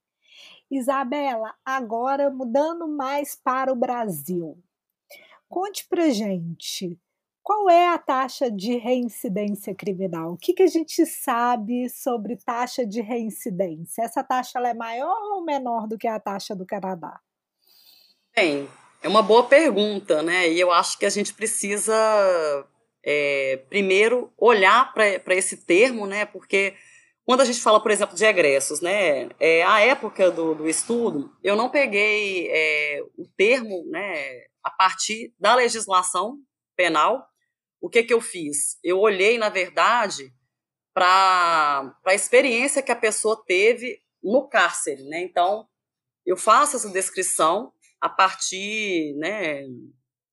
[0.72, 4.58] Isabela, agora mudando mais para o Brasil.
[5.50, 6.98] Conte para gente
[7.44, 10.34] qual é a taxa de reincidência criminal?
[10.34, 14.04] O que, que a gente sabe sobre taxa de reincidência?
[14.04, 17.20] Essa taxa é maior ou menor do que a taxa do Canadá?
[18.36, 18.70] Bem,
[19.02, 20.50] é uma boa pergunta, né?
[20.50, 21.94] E eu acho que a gente precisa
[23.04, 26.26] é, primeiro olhar para esse termo, né?
[26.26, 26.76] Porque
[27.26, 31.36] quando a gente fala, por exemplo, de egressos, né, é, a época do, do estudo,
[31.44, 36.38] eu não peguei é, o termo né, a partir da legislação
[36.76, 37.28] penal.
[37.80, 38.78] O que, que eu fiz?
[38.84, 40.34] Eu olhei, na verdade,
[40.94, 45.04] para a experiência que a pessoa teve no cárcere.
[45.04, 45.22] Né?
[45.22, 45.68] Então,
[46.26, 49.64] eu faço essa descrição a partir né,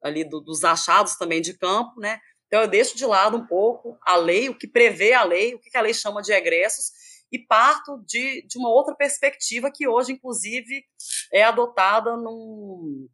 [0.03, 2.18] ali do, dos achados também de campo, né?
[2.48, 5.61] Então, eu deixo de lado um pouco a lei, o que prevê a lei, o
[5.61, 6.90] que a lei chama de egressos,
[7.30, 10.82] e parto de, de uma outra perspectiva que hoje, inclusive,
[11.30, 13.08] é adotada no,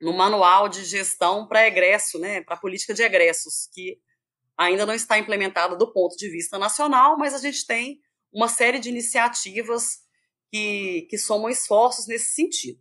[0.00, 4.00] no manual de gestão para egresso, né, para política de egressos, que
[4.56, 8.00] ainda não está implementada do ponto de vista nacional, mas a gente tem
[8.32, 9.98] uma série de iniciativas
[10.52, 12.80] que, que somam esforços nesse sentido.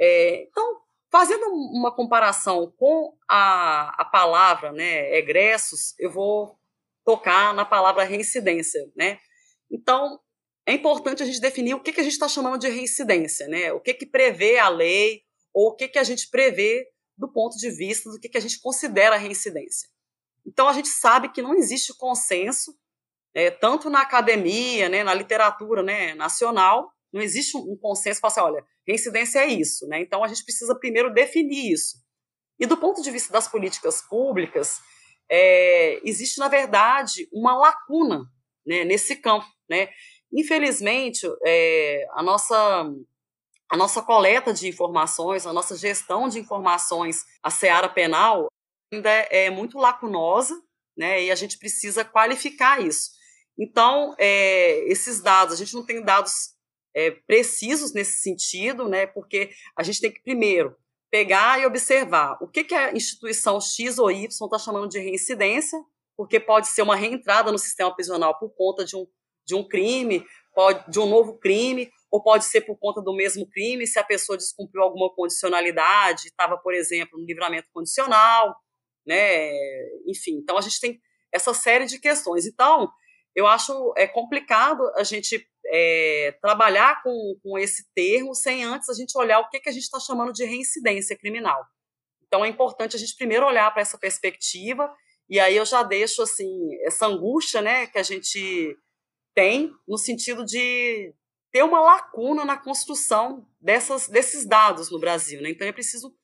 [0.00, 6.58] É, então, fazendo uma comparação com a, a palavra né, egressos, eu vou
[7.04, 8.80] tocar na palavra reincidência.
[8.96, 9.18] Né?
[9.70, 10.20] Então,
[10.66, 13.72] é importante a gente definir o que, que a gente está chamando de reincidência, né?
[13.72, 17.56] o que, que prevê a lei, ou o que, que a gente prevê do ponto
[17.56, 19.88] de vista do que, que a gente considera reincidência.
[20.46, 22.78] Então, a gente sabe que não existe consenso,
[23.34, 28.40] é, tanto na academia, né, na literatura né, nacional, não existe um, consenso para assim,
[28.40, 29.86] olha, reincidência é isso.
[29.86, 30.00] Né?
[30.00, 31.96] Então, a gente precisa primeiro definir isso.
[32.58, 34.80] E do ponto de vista das políticas públicas,
[35.30, 38.24] é, existe, na verdade, uma lacuna
[38.66, 39.46] né, nesse campo.
[39.68, 39.88] Né?
[40.32, 42.90] Infelizmente, é, a, nossa,
[43.70, 48.48] a nossa coleta de informações, a nossa gestão de informações, a seara penal,
[48.92, 50.60] ainda é muito lacunosa,
[50.96, 53.10] né, e a gente precisa qualificar isso.
[53.56, 56.57] Então, é, esses dados, a gente não tem dados
[56.98, 60.76] é, precisos nesse sentido, né, porque a gente tem que, primeiro,
[61.08, 65.78] pegar e observar o que, que a instituição X ou Y está chamando de reincidência,
[66.16, 69.06] porque pode ser uma reentrada no sistema prisional por conta de um,
[69.46, 73.48] de um crime, pode, de um novo crime, ou pode ser por conta do mesmo
[73.48, 78.56] crime, se a pessoa descumpriu alguma condicionalidade, estava, por exemplo, no livramento condicional,
[79.06, 79.52] né?
[80.08, 81.00] Enfim, então a gente tem
[81.32, 82.44] essa série de questões.
[82.44, 82.90] Então,
[83.36, 88.94] eu acho é complicado a gente é, trabalhar com, com esse termo sem antes a
[88.94, 91.64] gente olhar o que, que a gente está chamando de reincidência criminal.
[92.26, 94.90] Então, é importante a gente primeiro olhar para essa perspectiva
[95.28, 96.50] e aí eu já deixo assim
[96.84, 98.76] essa angústia, né, que a gente
[99.34, 101.14] tem no sentido de
[101.52, 105.40] ter uma lacuna na construção dessas, desses dados no Brasil.
[105.42, 105.50] Né?
[105.50, 106.14] Então é preciso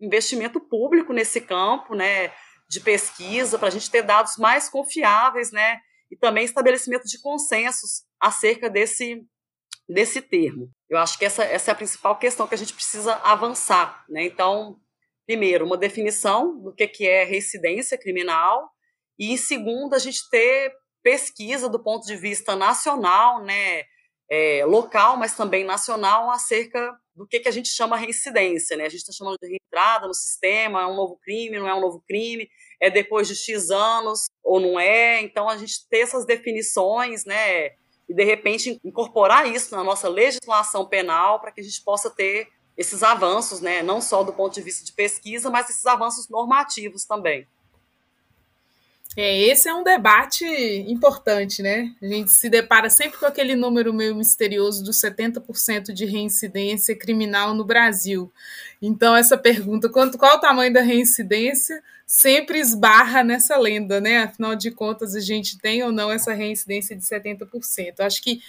[0.00, 2.32] investimento público nesse campo né,
[2.68, 5.78] de pesquisa para a gente ter dados mais confiáveis né,
[6.10, 9.22] e também estabelecimento de consensos acerca desse,
[9.86, 10.70] desse termo.
[10.88, 14.02] Eu acho que essa, essa é a principal questão que a gente precisa avançar.
[14.08, 14.24] Né?
[14.24, 14.78] Então,
[15.26, 18.70] primeiro, uma definição do que, que é residência criminal,
[19.18, 23.82] e em segundo, a gente ter pesquisa do ponto de vista nacional, né,
[24.30, 28.74] é, local, mas também nacional, acerca do que, que a gente chama reincidência.
[28.74, 28.86] Né?
[28.86, 31.80] A gente está chamando de reentrada no sistema, é um novo crime, não é um
[31.80, 32.48] novo crime,
[32.80, 35.20] é depois de X anos ou não é.
[35.20, 37.70] Então, a gente ter essas definições, né,
[38.08, 42.48] e de repente incorporar isso na nossa legislação penal para que a gente possa ter
[42.76, 47.04] esses avanços, né, não só do ponto de vista de pesquisa, mas esses avanços normativos
[47.04, 47.46] também.
[49.16, 50.44] É, esse é um debate
[50.88, 51.94] importante, né?
[52.02, 57.54] A gente se depara sempre com aquele número meio misterioso dos 70% de reincidência criminal
[57.54, 58.32] no Brasil.
[58.82, 64.24] Então, essa pergunta, quanto, qual o tamanho da reincidência, sempre esbarra nessa lenda, né?
[64.24, 68.00] Afinal de contas, a gente tem ou não essa reincidência de 70%.
[68.00, 68.40] Acho que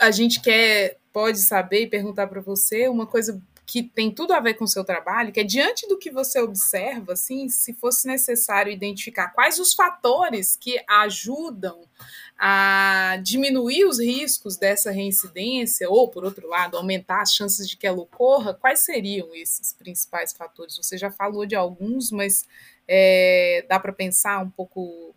[0.00, 3.40] a gente quer, pode saber e perguntar para você uma coisa
[3.72, 6.38] que tem tudo a ver com o seu trabalho, que é diante do que você
[6.38, 11.88] observa, assim, se fosse necessário identificar quais os fatores que ajudam
[12.38, 17.86] a diminuir os riscos dessa reincidência, ou, por outro lado, aumentar as chances de que
[17.86, 20.76] ela ocorra, quais seriam esses principais fatores?
[20.76, 22.44] Você já falou de alguns, mas
[22.86, 25.14] é, dá para pensar um pouco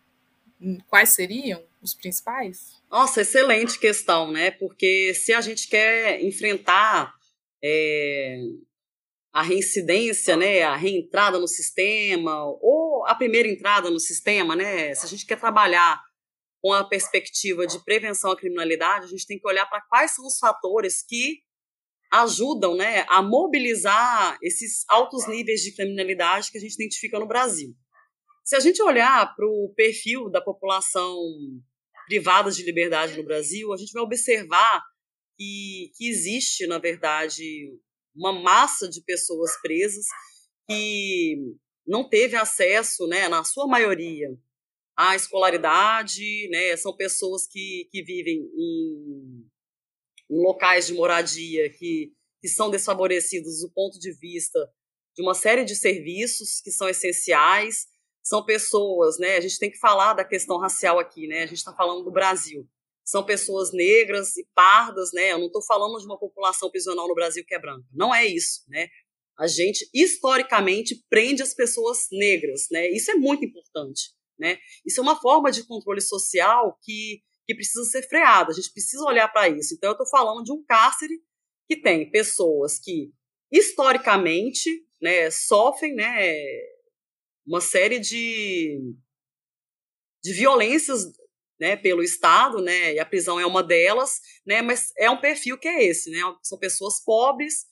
[0.87, 2.81] quais seriam os principais?
[2.89, 4.49] Nossa, excelente questão, né?
[4.49, 7.13] Porque se a gente quer enfrentar
[7.67, 8.37] é,
[9.33, 15.03] a reincidência, né, a reentrada no sistema, ou a primeira entrada no sistema, né, se
[15.03, 15.99] a gente quer trabalhar
[16.61, 20.25] com a perspectiva de prevenção à criminalidade, a gente tem que olhar para quais são
[20.25, 21.39] os fatores que
[22.11, 27.75] ajudam né, a mobilizar esses altos níveis de criminalidade que a gente identifica no Brasil.
[28.43, 31.17] Se a gente olhar para o perfil da população
[32.07, 34.83] privada de liberdade no Brasil, a gente vai observar
[35.37, 37.73] que, que existe, na verdade,
[38.15, 40.05] uma massa de pessoas presas
[40.67, 41.37] que
[41.85, 44.29] não teve acesso, né, na sua maioria,
[44.97, 49.45] à escolaridade, né, são pessoas que, que vivem em,
[50.31, 54.59] em locais de moradia que, que são desfavorecidos do ponto de vista
[55.15, 57.87] de uma série de serviços que são essenciais,
[58.23, 61.59] são pessoas, né, a gente tem que falar da questão racial aqui, né, a gente
[61.59, 62.67] está falando do Brasil,
[63.05, 65.31] são pessoas negras e pardas, né?
[65.31, 67.85] Eu não estou falando de uma população prisional no Brasil que é branca.
[67.93, 68.87] Não é isso, né?
[69.37, 72.89] A gente historicamente prende as pessoas negras, né?
[72.89, 74.57] Isso é muito importante, né?
[74.83, 78.49] Isso é uma forma de controle social que que precisa ser freada.
[78.49, 79.75] A gente precisa olhar para isso.
[79.75, 81.21] Então eu estou falando de um cárcere
[81.67, 83.11] que tem pessoas que
[83.51, 86.33] historicamente, né, sofrem, né,
[87.45, 88.79] uma série de
[90.23, 91.03] de violências
[91.65, 95.57] né, pelo Estado, né, e a prisão é uma delas, né, mas é um perfil
[95.57, 97.65] que é esse, né, são pessoas pobres,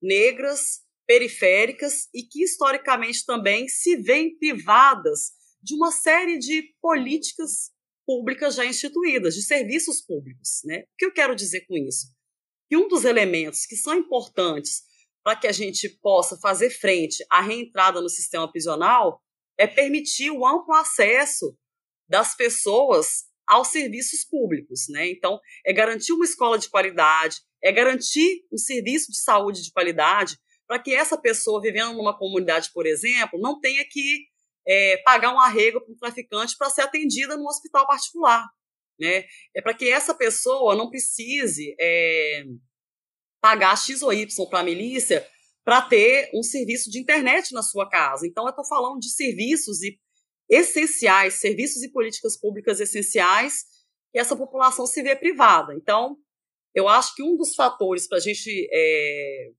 [0.00, 5.32] negras, periféricas e que historicamente também se veem privadas
[5.62, 7.70] de uma série de políticas
[8.06, 10.80] públicas já instituídas, de serviços públicos, né?
[10.80, 12.06] O que eu quero dizer com isso?
[12.68, 14.82] Que um dos elementos que são importantes
[15.22, 19.22] para que a gente possa fazer frente à reentrada no sistema prisional
[19.58, 21.54] é permitir o amplo acesso
[22.08, 25.08] das pessoas aos serviços públicos, né?
[25.08, 30.36] Então, é garantir uma escola de qualidade, é garantir um serviço de saúde de qualidade,
[30.66, 34.26] para que essa pessoa vivendo numa comunidade, por exemplo, não tenha que
[34.66, 38.46] é, pagar um arrego para um traficante para ser atendida no hospital particular,
[38.98, 39.24] né?
[39.54, 42.44] É para que essa pessoa não precise é,
[43.40, 45.26] pagar X ou Y para a milícia
[45.64, 48.26] para ter um serviço de internet na sua casa.
[48.26, 49.98] Então, eu estou falando de serviços e
[50.48, 53.64] essenciais, serviços e políticas públicas essenciais,
[54.14, 55.74] e essa população se vê privada.
[55.74, 56.16] Então,
[56.74, 59.50] eu acho que um dos fatores para a gente é,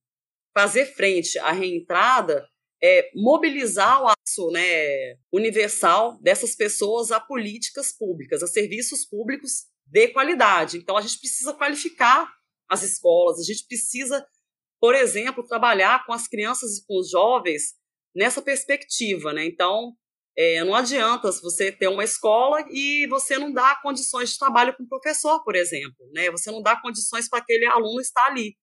[0.53, 2.47] fazer frente à reentrada
[2.81, 10.07] é mobilizar o aço né, universal dessas pessoas a políticas públicas, a serviços públicos de
[10.09, 10.77] qualidade.
[10.77, 12.31] Então, a gente precisa qualificar
[12.69, 14.25] as escolas, a gente precisa,
[14.79, 17.75] por exemplo, trabalhar com as crianças e com os jovens
[18.15, 19.33] nessa perspectiva.
[19.33, 19.45] Né?
[19.45, 19.93] Então,
[20.37, 24.83] é, não adianta você ter uma escola e você não dá condições de trabalho com
[24.83, 25.95] o professor, por exemplo.
[26.13, 26.29] Né?
[26.31, 28.57] Você não dá condições para aquele aluno estar ali.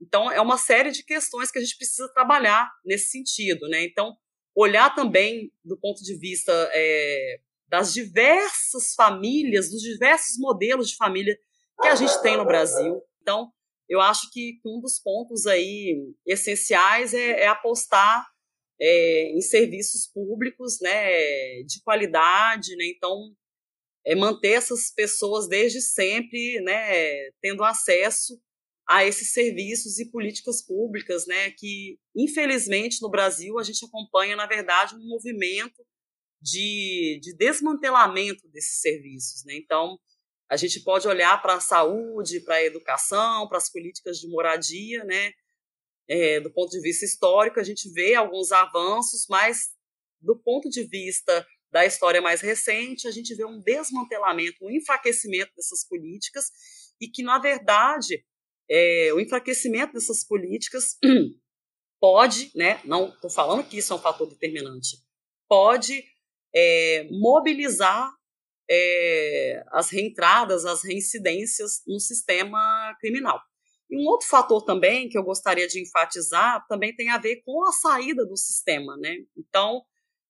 [0.00, 3.66] Então, é uma série de questões que a gente precisa trabalhar nesse sentido.
[3.68, 3.82] Né?
[3.84, 4.14] Então,
[4.54, 11.36] olhar também do ponto de vista é, das diversas famílias, dos diversos modelos de família
[11.80, 13.02] que a gente tem no Brasil.
[13.20, 13.50] Então,
[13.88, 18.26] eu acho que um dos pontos aí essenciais é, é apostar
[18.80, 22.86] é, em serviços públicos né, de qualidade, né?
[22.86, 23.34] então
[24.04, 28.40] é manter essas pessoas desde sempre né, tendo acesso
[28.88, 34.46] a esses serviços e políticas públicas, né, que infelizmente no Brasil a gente acompanha, na
[34.46, 35.84] verdade, um movimento
[36.40, 39.44] de, de desmantelamento desses serviços.
[39.44, 39.56] Né?
[39.56, 39.98] Então,
[40.48, 45.02] a gente pode olhar para a saúde, para a educação, para as políticas de moradia,
[45.04, 45.32] né?
[46.08, 49.70] É, do ponto de vista histórico, a gente vê alguns avanços, mas
[50.20, 55.52] do ponto de vista da história mais recente, a gente vê um desmantelamento, um enfraquecimento
[55.54, 56.46] dessas políticas
[57.00, 58.24] e que, na verdade,
[58.70, 60.96] é, o enfraquecimento dessas políticas
[62.00, 64.96] pode, né, não estou falando que isso é um fator determinante,
[65.48, 66.04] pode
[66.54, 68.10] é, mobilizar
[68.68, 73.40] é, as reentradas, as reincidências no sistema criminal.
[73.90, 77.66] E um outro fator também que eu gostaria de enfatizar também tem a ver com
[77.66, 79.16] a saída do sistema, né?
[79.36, 79.82] Então,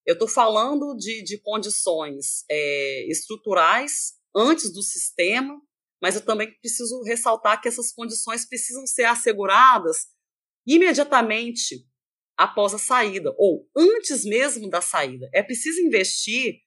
[0.04, 5.60] eu estou falando de, de condições é, estruturais antes do sistema,
[6.00, 10.06] mas eu também preciso ressaltar que essas condições precisam ser asseguradas
[10.66, 11.86] imediatamente
[12.36, 15.28] após a saída, ou antes mesmo da saída.
[15.32, 16.60] É preciso investir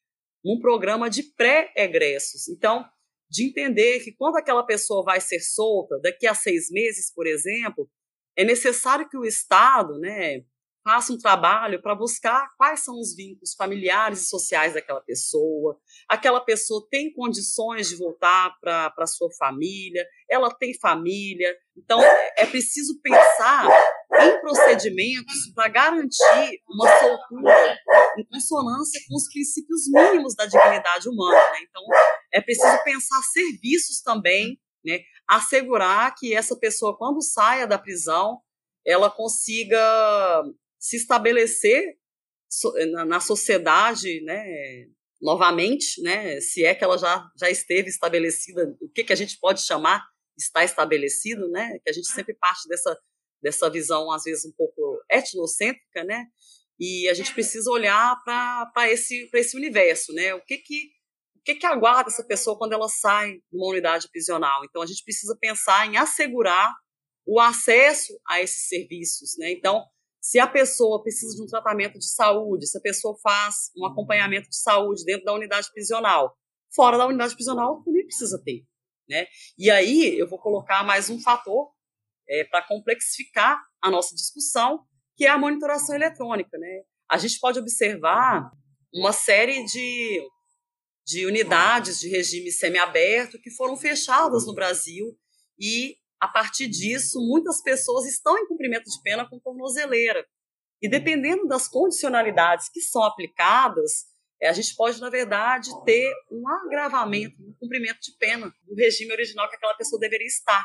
[0.44, 2.48] num programa de pré-egressos.
[2.48, 2.84] Então,
[3.30, 7.90] de entender que quando aquela pessoa vai ser solta, daqui a seis meses, por exemplo,
[8.36, 10.44] é necessário que o Estado né,
[10.84, 15.78] faça um trabalho para buscar quais são os vínculos familiares e sociais daquela pessoa.
[16.08, 21.56] Aquela pessoa tem condições de voltar para a sua família, ela tem família.
[21.78, 23.68] Então, é preciso pensar
[24.22, 27.78] em procedimentos para garantir uma soltura
[28.18, 31.38] em consonância com os princípios mínimos da dignidade humana.
[31.52, 31.60] Né?
[31.70, 31.84] Então,
[32.34, 35.00] é preciso pensar serviços também, né?
[35.28, 38.42] assegurar que essa pessoa, quando saia da prisão,
[38.86, 39.78] ela consiga
[40.80, 41.98] se estabelecer
[43.08, 44.44] na sociedade, né,
[45.22, 49.38] novamente, né, se é que ela já, já esteve estabelecida, o que, que a gente
[49.40, 50.04] pode chamar
[50.36, 52.98] está estabelecido, né, que a gente sempre parte dessa,
[53.44, 56.26] dessa visão, às vezes, um pouco etnocêntrica, né,
[56.80, 60.90] e a gente precisa olhar para esse, esse universo, né, o que que
[61.40, 64.64] o que, que aguarda essa pessoa quando ela sai de uma unidade prisional?
[64.66, 66.74] Então, a gente precisa pensar em assegurar
[67.26, 69.52] o acesso a esses serviços, né?
[69.52, 69.86] Então,
[70.22, 74.50] se a pessoa precisa de um tratamento de saúde, se a pessoa faz um acompanhamento
[74.50, 76.36] de saúde dentro da unidade prisional,
[76.76, 78.66] fora da unidade prisional também precisa ter,
[79.08, 79.26] né?
[79.58, 81.72] E aí eu vou colocar mais um fator
[82.28, 84.84] é, para complexificar a nossa discussão,
[85.16, 86.82] que é a monitoração eletrônica, né?
[87.10, 88.52] A gente pode observar
[88.94, 90.22] uma série de,
[91.10, 95.18] de unidades de regime semiaberto que foram fechadas no Brasil
[95.60, 100.24] e a partir disso, muitas pessoas estão em cumprimento de pena com tornozeleira.
[100.80, 104.06] E dependendo das condicionalidades que são aplicadas,
[104.40, 109.12] é, a gente pode, na verdade, ter um agravamento, um cumprimento de pena do regime
[109.12, 110.64] original que aquela pessoa deveria estar.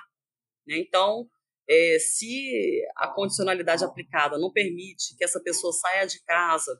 [0.66, 0.76] Né?
[0.76, 1.26] Então,
[1.66, 6.78] é, se a condicionalidade aplicada não permite que essa pessoa saia de casa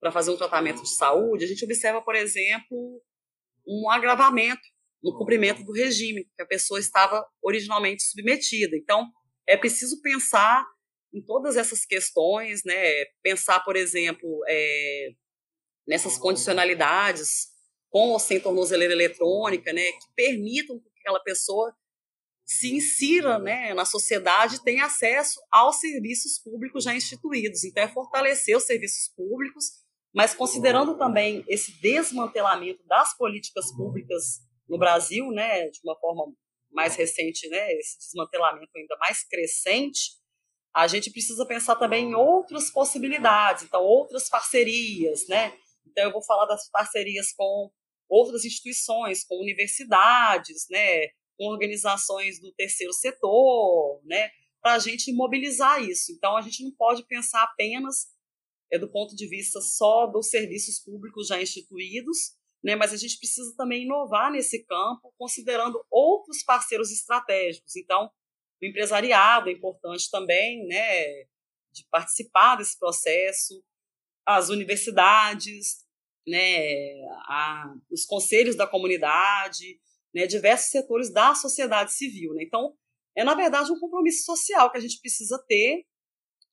[0.00, 3.02] para fazer um tratamento de saúde, a gente observa, por exemplo,
[3.66, 4.62] um agravamento
[5.02, 8.76] no cumprimento do regime que a pessoa estava originalmente submetida.
[8.76, 9.08] Então,
[9.46, 10.64] é preciso pensar
[11.12, 13.04] em todas essas questões, né?
[13.22, 15.10] Pensar, por exemplo, é,
[15.86, 17.48] nessas condicionalidades
[17.90, 19.92] com ou sem tornozeleira eletrônica, né?
[19.92, 21.74] Que permitam que aquela pessoa
[22.44, 27.62] se insira né, na sociedade e tenha acesso aos serviços públicos já instituídos.
[27.62, 29.66] Então, é fortalecer os serviços públicos,
[30.14, 36.24] mas considerando também esse desmantelamento das políticas públicas no Brasil, né, de uma forma
[36.70, 40.18] mais recente, né, esse desmantelamento ainda mais crescente,
[40.74, 45.56] a gente precisa pensar também em outras possibilidades, então outras parcerias, né?
[45.86, 47.70] Então eu vou falar das parcerias com
[48.08, 54.30] outras instituições, com universidades, né, com organizações do terceiro setor, né,
[54.60, 56.12] para a gente mobilizar isso.
[56.12, 58.06] Então a gente não pode pensar apenas
[58.70, 63.18] é, do ponto de vista só dos serviços públicos já instituídos, né, mas a gente
[63.18, 67.76] precisa também inovar nesse campo, considerando outros parceiros estratégicos.
[67.76, 68.10] Então,
[68.60, 71.24] o empresariado é importante também, né,
[71.72, 73.62] de participar desse processo,
[74.26, 75.86] as universidades,
[76.26, 79.80] né, a, os conselhos da comunidade,
[80.12, 82.34] né, diversos setores da sociedade civil.
[82.34, 82.42] Né?
[82.42, 82.74] Então,
[83.16, 85.84] é na verdade um compromisso social que a gente precisa ter,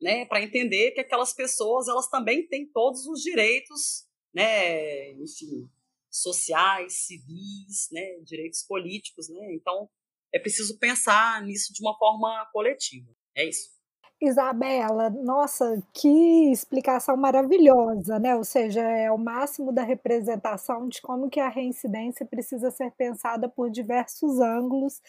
[0.02, 5.70] né, para entender que aquelas pessoas elas também têm todos os direitos, né, enfim,
[6.10, 9.54] sociais, civis, né, direitos políticos, né?
[9.54, 9.89] Então,
[10.34, 13.10] é preciso pensar nisso de uma forma coletiva.
[13.36, 13.76] É isso.
[14.22, 18.36] Isabela, nossa, que explicação maravilhosa, né?
[18.36, 23.50] Ou seja, é o máximo da representação de como que a reincidência precisa ser pensada
[23.50, 25.02] por diversos ângulos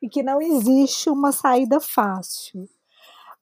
[0.00, 2.66] e que não existe uma saída fácil.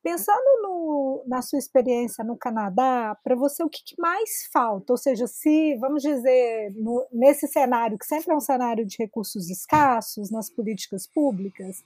[0.02, 4.92] Pensando no, na sua experiência no Canadá, para você o que, que, mais falta?
[4.92, 9.48] Ou seja, se, vamos dizer, no, nesse cenário, que sempre é um cenário de recursos
[9.48, 11.84] escassos nas políticas públicas,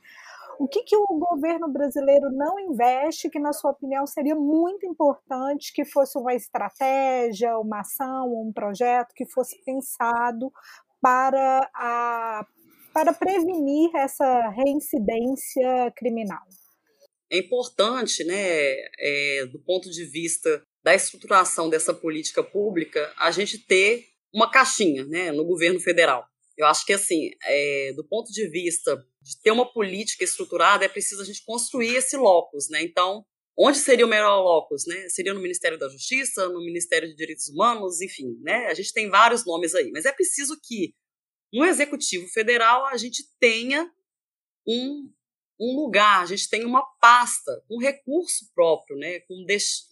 [0.58, 5.70] o que, que o governo brasileiro não investe que, na sua opinião, seria muito importante
[5.74, 10.50] que fosse uma estratégia, uma ação, um projeto que fosse pensado
[11.02, 12.46] para, a,
[12.94, 16.42] para prevenir essa reincidência criminal?
[17.30, 23.58] É importante, né, é, do ponto de vista da estruturação dessa política pública, a gente
[23.58, 26.24] ter uma caixinha né, no governo federal.
[26.56, 30.88] Eu acho que, assim, é, do ponto de vista de ter uma política estruturada, é
[30.88, 32.82] preciso a gente construir esse locus, né?
[32.82, 33.24] Então,
[33.58, 35.08] onde seria o melhor locus, né?
[35.08, 38.66] Seria no Ministério da Justiça, no Ministério de Direitos Humanos, enfim, né?
[38.66, 40.94] A gente tem vários nomes aí, mas é preciso que
[41.52, 43.90] no Executivo Federal a gente tenha
[44.66, 45.10] um,
[45.58, 49.20] um lugar, a gente tenha uma pasta, um recurso próprio, né?
[49.20, 49.34] Com,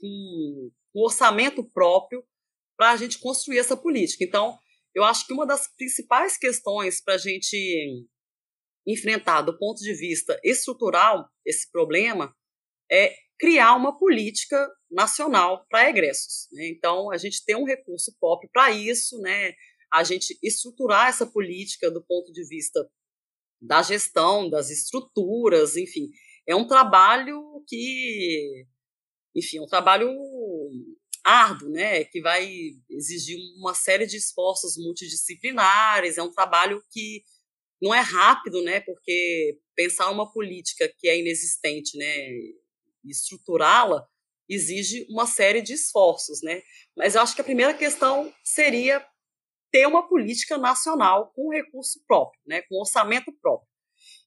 [0.03, 2.25] um, um orçamento próprio
[2.77, 4.25] para a gente construir essa política.
[4.25, 4.59] Então,
[4.95, 8.07] eu acho que uma das principais questões para a gente
[8.87, 12.35] enfrentar do ponto de vista estrutural esse problema
[12.91, 16.49] é criar uma política nacional para egressos.
[16.53, 16.69] Né?
[16.69, 19.55] Então, a gente tem um recurso próprio para isso, né?
[19.93, 22.81] a gente estruturar essa política do ponto de vista
[23.67, 26.11] da gestão, das estruturas, enfim.
[26.47, 28.67] É um trabalho que,
[29.35, 30.11] enfim, é um trabalho
[31.25, 32.47] árduo, né, que vai
[32.91, 37.23] exigir uma série de esforços multidisciplinares, é um trabalho que
[37.81, 42.29] não é rápido, né, porque pensar uma política que é inexistente, né,
[43.05, 44.07] estruturá-la
[44.49, 46.63] exige uma série de esforços, né?
[46.95, 49.05] Mas eu acho que a primeira questão seria
[49.75, 53.69] ter uma política nacional com recurso próprio, né, com orçamento próprio.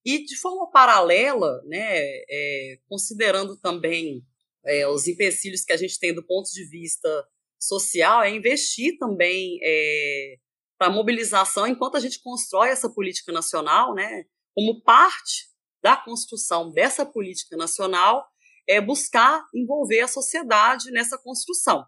[0.04, 4.26] E de forma paralela, né, é, considerando também
[4.66, 7.26] é, os empecilhos que a gente tem do ponto de vista
[7.58, 10.36] social, é investir também é,
[10.78, 14.26] para mobilização enquanto a gente constrói essa política nacional, né?
[14.54, 15.48] Como parte
[15.82, 18.28] da construção dessa política nacional,
[18.68, 21.86] é buscar envolver a sociedade nessa construção,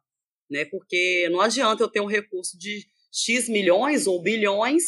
[0.49, 0.63] né?
[0.63, 4.83] Porque não adianta eu ter um recurso de X milhões ou bilhões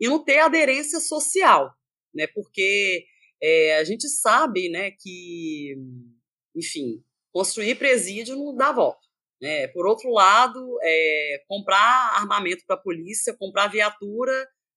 [0.00, 1.72] e não ter aderência social,
[2.14, 2.26] né?
[2.28, 3.04] Porque
[3.42, 5.76] é, a gente sabe, né, que,
[6.56, 9.04] enfim, construir presídio não dá volta.
[9.40, 9.68] Né?
[9.68, 14.32] Por outro lado, é, comprar armamento para a polícia, comprar viatura,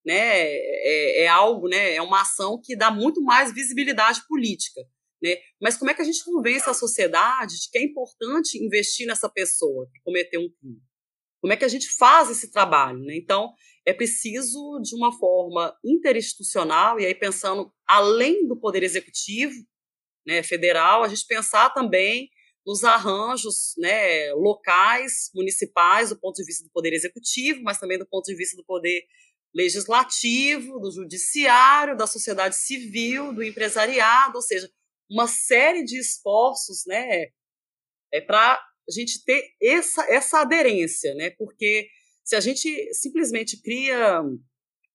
[0.05, 4.81] né, é, é, algo, né, é uma ação que dá muito mais visibilidade política.
[5.21, 5.37] Né?
[5.61, 9.29] Mas como é que a gente convence a sociedade de que é importante investir nessa
[9.29, 10.81] pessoa que cometeu um crime?
[11.41, 13.15] Como é que a gente faz esse trabalho, né?
[13.15, 13.53] Então,
[13.85, 19.55] é preciso de uma forma interinstitucional, e aí pensando além do poder executivo,
[20.25, 22.29] né, federal, a gente pensar também
[22.65, 28.05] nos arranjos né, locais, municipais, do ponto de vista do poder executivo, mas também do
[28.05, 29.05] ponto de vista do poder
[29.55, 34.69] legislativo, do judiciário, da sociedade civil, do empresariado, ou seja,
[35.09, 37.27] uma série de esforços né,
[38.13, 41.87] é, para a gente ter essa, essa aderência, né, porque
[42.23, 44.21] se a gente simplesmente cria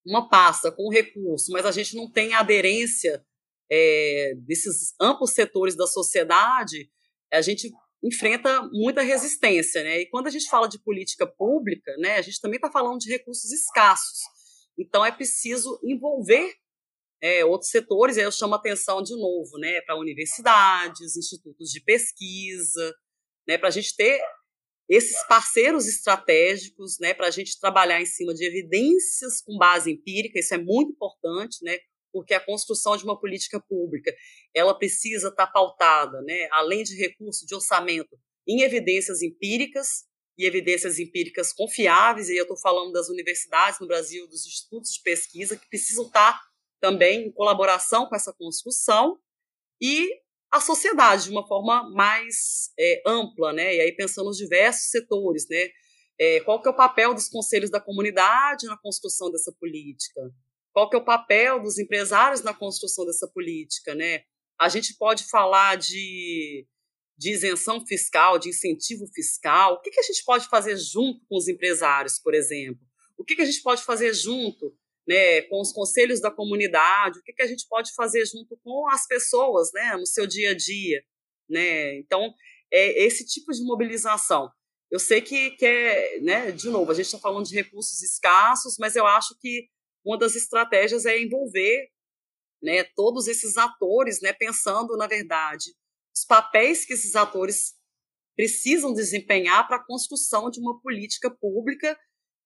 [0.07, 3.24] uma pasta com recurso, mas a gente não tem aderência
[3.70, 6.90] é, desses amplos setores da sociedade,
[7.32, 7.70] a gente
[8.05, 10.01] enfrenta muita resistência, né?
[10.01, 13.09] E quando a gente fala de política pública, né, a gente também está falando de
[13.09, 14.18] recursos escassos.
[14.76, 16.53] Então é preciso envolver
[17.22, 18.18] é, outros setores.
[18.18, 22.95] Aí eu chamo atenção de novo, né, para universidades, institutos de pesquisa,
[23.47, 24.20] né, para a gente ter
[24.88, 30.38] esses parceiros estratégicos, né, para a gente trabalhar em cima de evidências com base empírica.
[30.38, 31.78] Isso é muito importante, né?
[32.12, 34.14] porque a construção de uma política pública
[34.55, 38.16] ela precisa estar pautada, né, além de recurso de orçamento,
[38.47, 40.05] em evidências empíricas
[40.36, 42.28] e evidências empíricas confiáveis.
[42.28, 46.38] E eu estou falando das universidades no Brasil, dos institutos de pesquisa que precisam estar
[46.80, 49.18] também em colaboração com essa construção
[49.80, 50.11] e
[50.53, 53.74] a sociedade de uma forma mais é, ampla, né?
[53.74, 55.70] E aí pensando nos diversos setores, né?
[56.20, 60.20] É, qual que é o papel dos conselhos da comunidade na construção dessa política?
[60.70, 64.24] Qual que é o papel dos empresários na construção dessa política, né?
[64.61, 66.66] A gente pode falar de,
[67.16, 69.74] de isenção fiscal, de incentivo fiscal.
[69.74, 72.86] O que, que a gente pode fazer junto com os empresários, por exemplo?
[73.16, 74.76] O que, que a gente pode fazer junto
[75.07, 77.18] né, com os conselhos da comunidade?
[77.18, 80.50] O que, que a gente pode fazer junto com as pessoas né, no seu dia
[80.50, 81.03] a dia?
[81.48, 81.98] Né?
[81.98, 82.32] Então,
[82.72, 84.50] é esse tipo de mobilização.
[84.90, 88.76] Eu sei que, que é, né, de novo, a gente está falando de recursos escassos,
[88.78, 89.68] mas eu acho que
[90.05, 91.88] uma das estratégias é envolver
[92.62, 95.74] né, todos esses atores, né, pensando, na verdade,
[96.14, 97.74] os papéis que esses atores
[98.36, 101.98] precisam desempenhar para a construção de uma política pública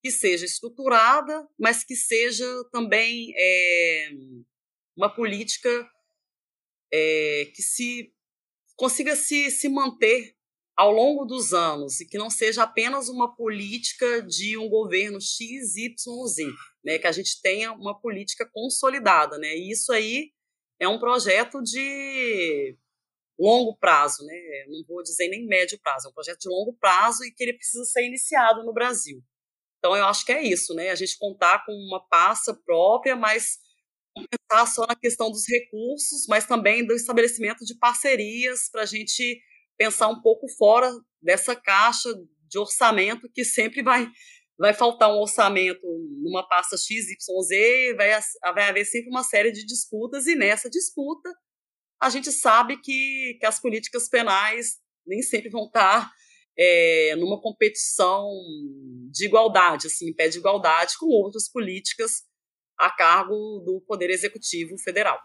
[0.02, 4.10] que seja estruturada, mas que seja também é,
[4.96, 5.90] uma política
[6.92, 8.12] é, que se
[8.76, 10.36] consiga se, se manter
[10.76, 15.74] ao longo dos anos e que não seja apenas uma política de um governo X,
[15.76, 16.44] Y, Z,
[16.84, 20.32] né, que a gente tenha uma política consolidada, né, e isso aí
[20.78, 22.76] é um projeto de
[23.38, 24.34] longo prazo, né,
[24.68, 27.54] não vou dizer nem médio prazo, é um projeto de longo prazo e que ele
[27.54, 29.22] precisa ser iniciado no Brasil.
[29.78, 33.58] Então eu acho que é isso, né, a gente contar com uma pasta própria, mas
[34.30, 39.38] pensar só na questão dos recursos, mas também do estabelecimento de parcerias para a gente
[39.76, 42.08] pensar um pouco fora dessa caixa
[42.48, 44.10] de orçamento que sempre vai
[44.58, 45.86] vai faltar um orçamento
[46.22, 48.10] numa pasta XYZ, vai,
[48.54, 51.30] vai haver sempre uma série de disputas, e nessa disputa
[52.00, 56.10] a gente sabe que, que as políticas penais nem sempre vão estar
[56.58, 58.30] é, numa competição
[59.10, 62.24] de igualdade, assim, pé de igualdade com outras políticas
[62.78, 65.18] a cargo do Poder Executivo Federal.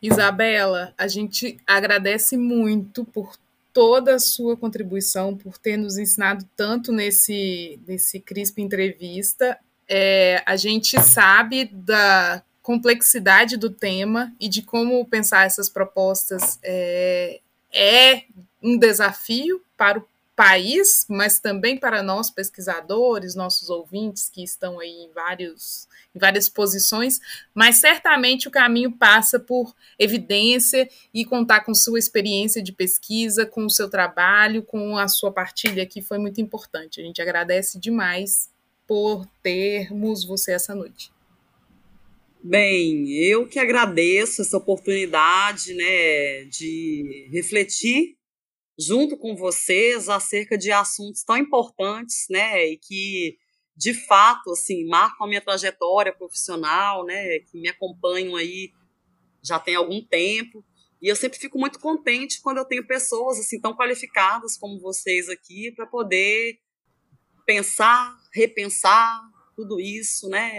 [0.00, 3.36] Isabela, a gente agradece muito por
[3.72, 9.58] toda a sua contribuição, por ter nos ensinado tanto nesse, nesse CRISP Entrevista.
[9.88, 17.40] É, a gente sabe da complexidade do tema e de como pensar essas propostas é,
[17.72, 18.24] é
[18.66, 20.04] um desafio para o
[20.34, 26.48] país, mas também para nós pesquisadores, nossos ouvintes que estão aí em, vários, em várias
[26.48, 27.20] posições,
[27.54, 33.64] mas certamente o caminho passa por evidência e contar com sua experiência de pesquisa, com
[33.64, 37.00] o seu trabalho, com a sua partilha, que foi muito importante.
[37.00, 38.50] A gente agradece demais
[38.86, 41.10] por termos você essa noite.
[42.42, 48.16] Bem, eu que agradeço essa oportunidade, né, de refletir
[48.78, 53.38] junto com vocês acerca de assuntos tão importantes, né, e que
[53.76, 58.72] de fato assim marcam a minha trajetória profissional, né, que me acompanham aí
[59.42, 60.64] já tem algum tempo.
[61.00, 65.28] E eu sempre fico muito contente quando eu tenho pessoas assim tão qualificadas como vocês
[65.28, 66.58] aqui para poder
[67.44, 69.22] pensar, repensar
[69.54, 70.52] tudo isso, né?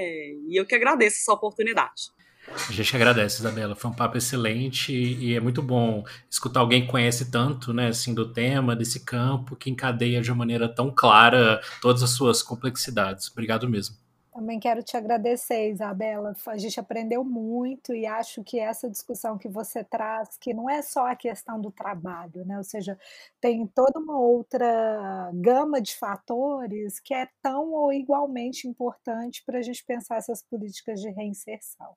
[0.48, 2.17] E eu que agradeço essa oportunidade.
[2.50, 3.76] A gente agradece, Isabela.
[3.76, 8.14] Foi um papo excelente e é muito bom escutar alguém que conhece tanto, né, assim,
[8.14, 13.30] do tema, desse campo, que encadeia de uma maneira tão clara todas as suas complexidades.
[13.32, 13.96] Obrigado mesmo.
[14.38, 16.36] Também quero te agradecer, Isabela.
[16.46, 20.84] A gente aprendeu muito e acho que essa discussão que você traz, que não é
[20.84, 22.56] só a questão do trabalho, né?
[22.56, 23.00] Ou seja,
[23.42, 29.62] tem toda uma outra gama de fatores que é tão ou igualmente importante para a
[29.64, 31.96] gente pensar essas políticas de reinserção.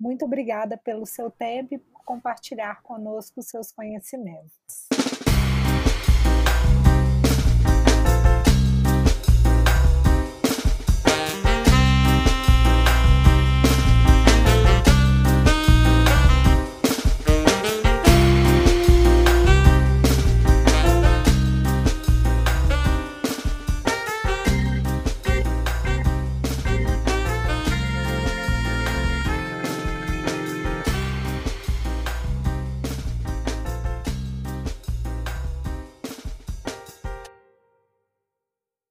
[0.00, 4.88] Muito obrigada pelo seu tempo e por compartilhar conosco os seus conhecimentos.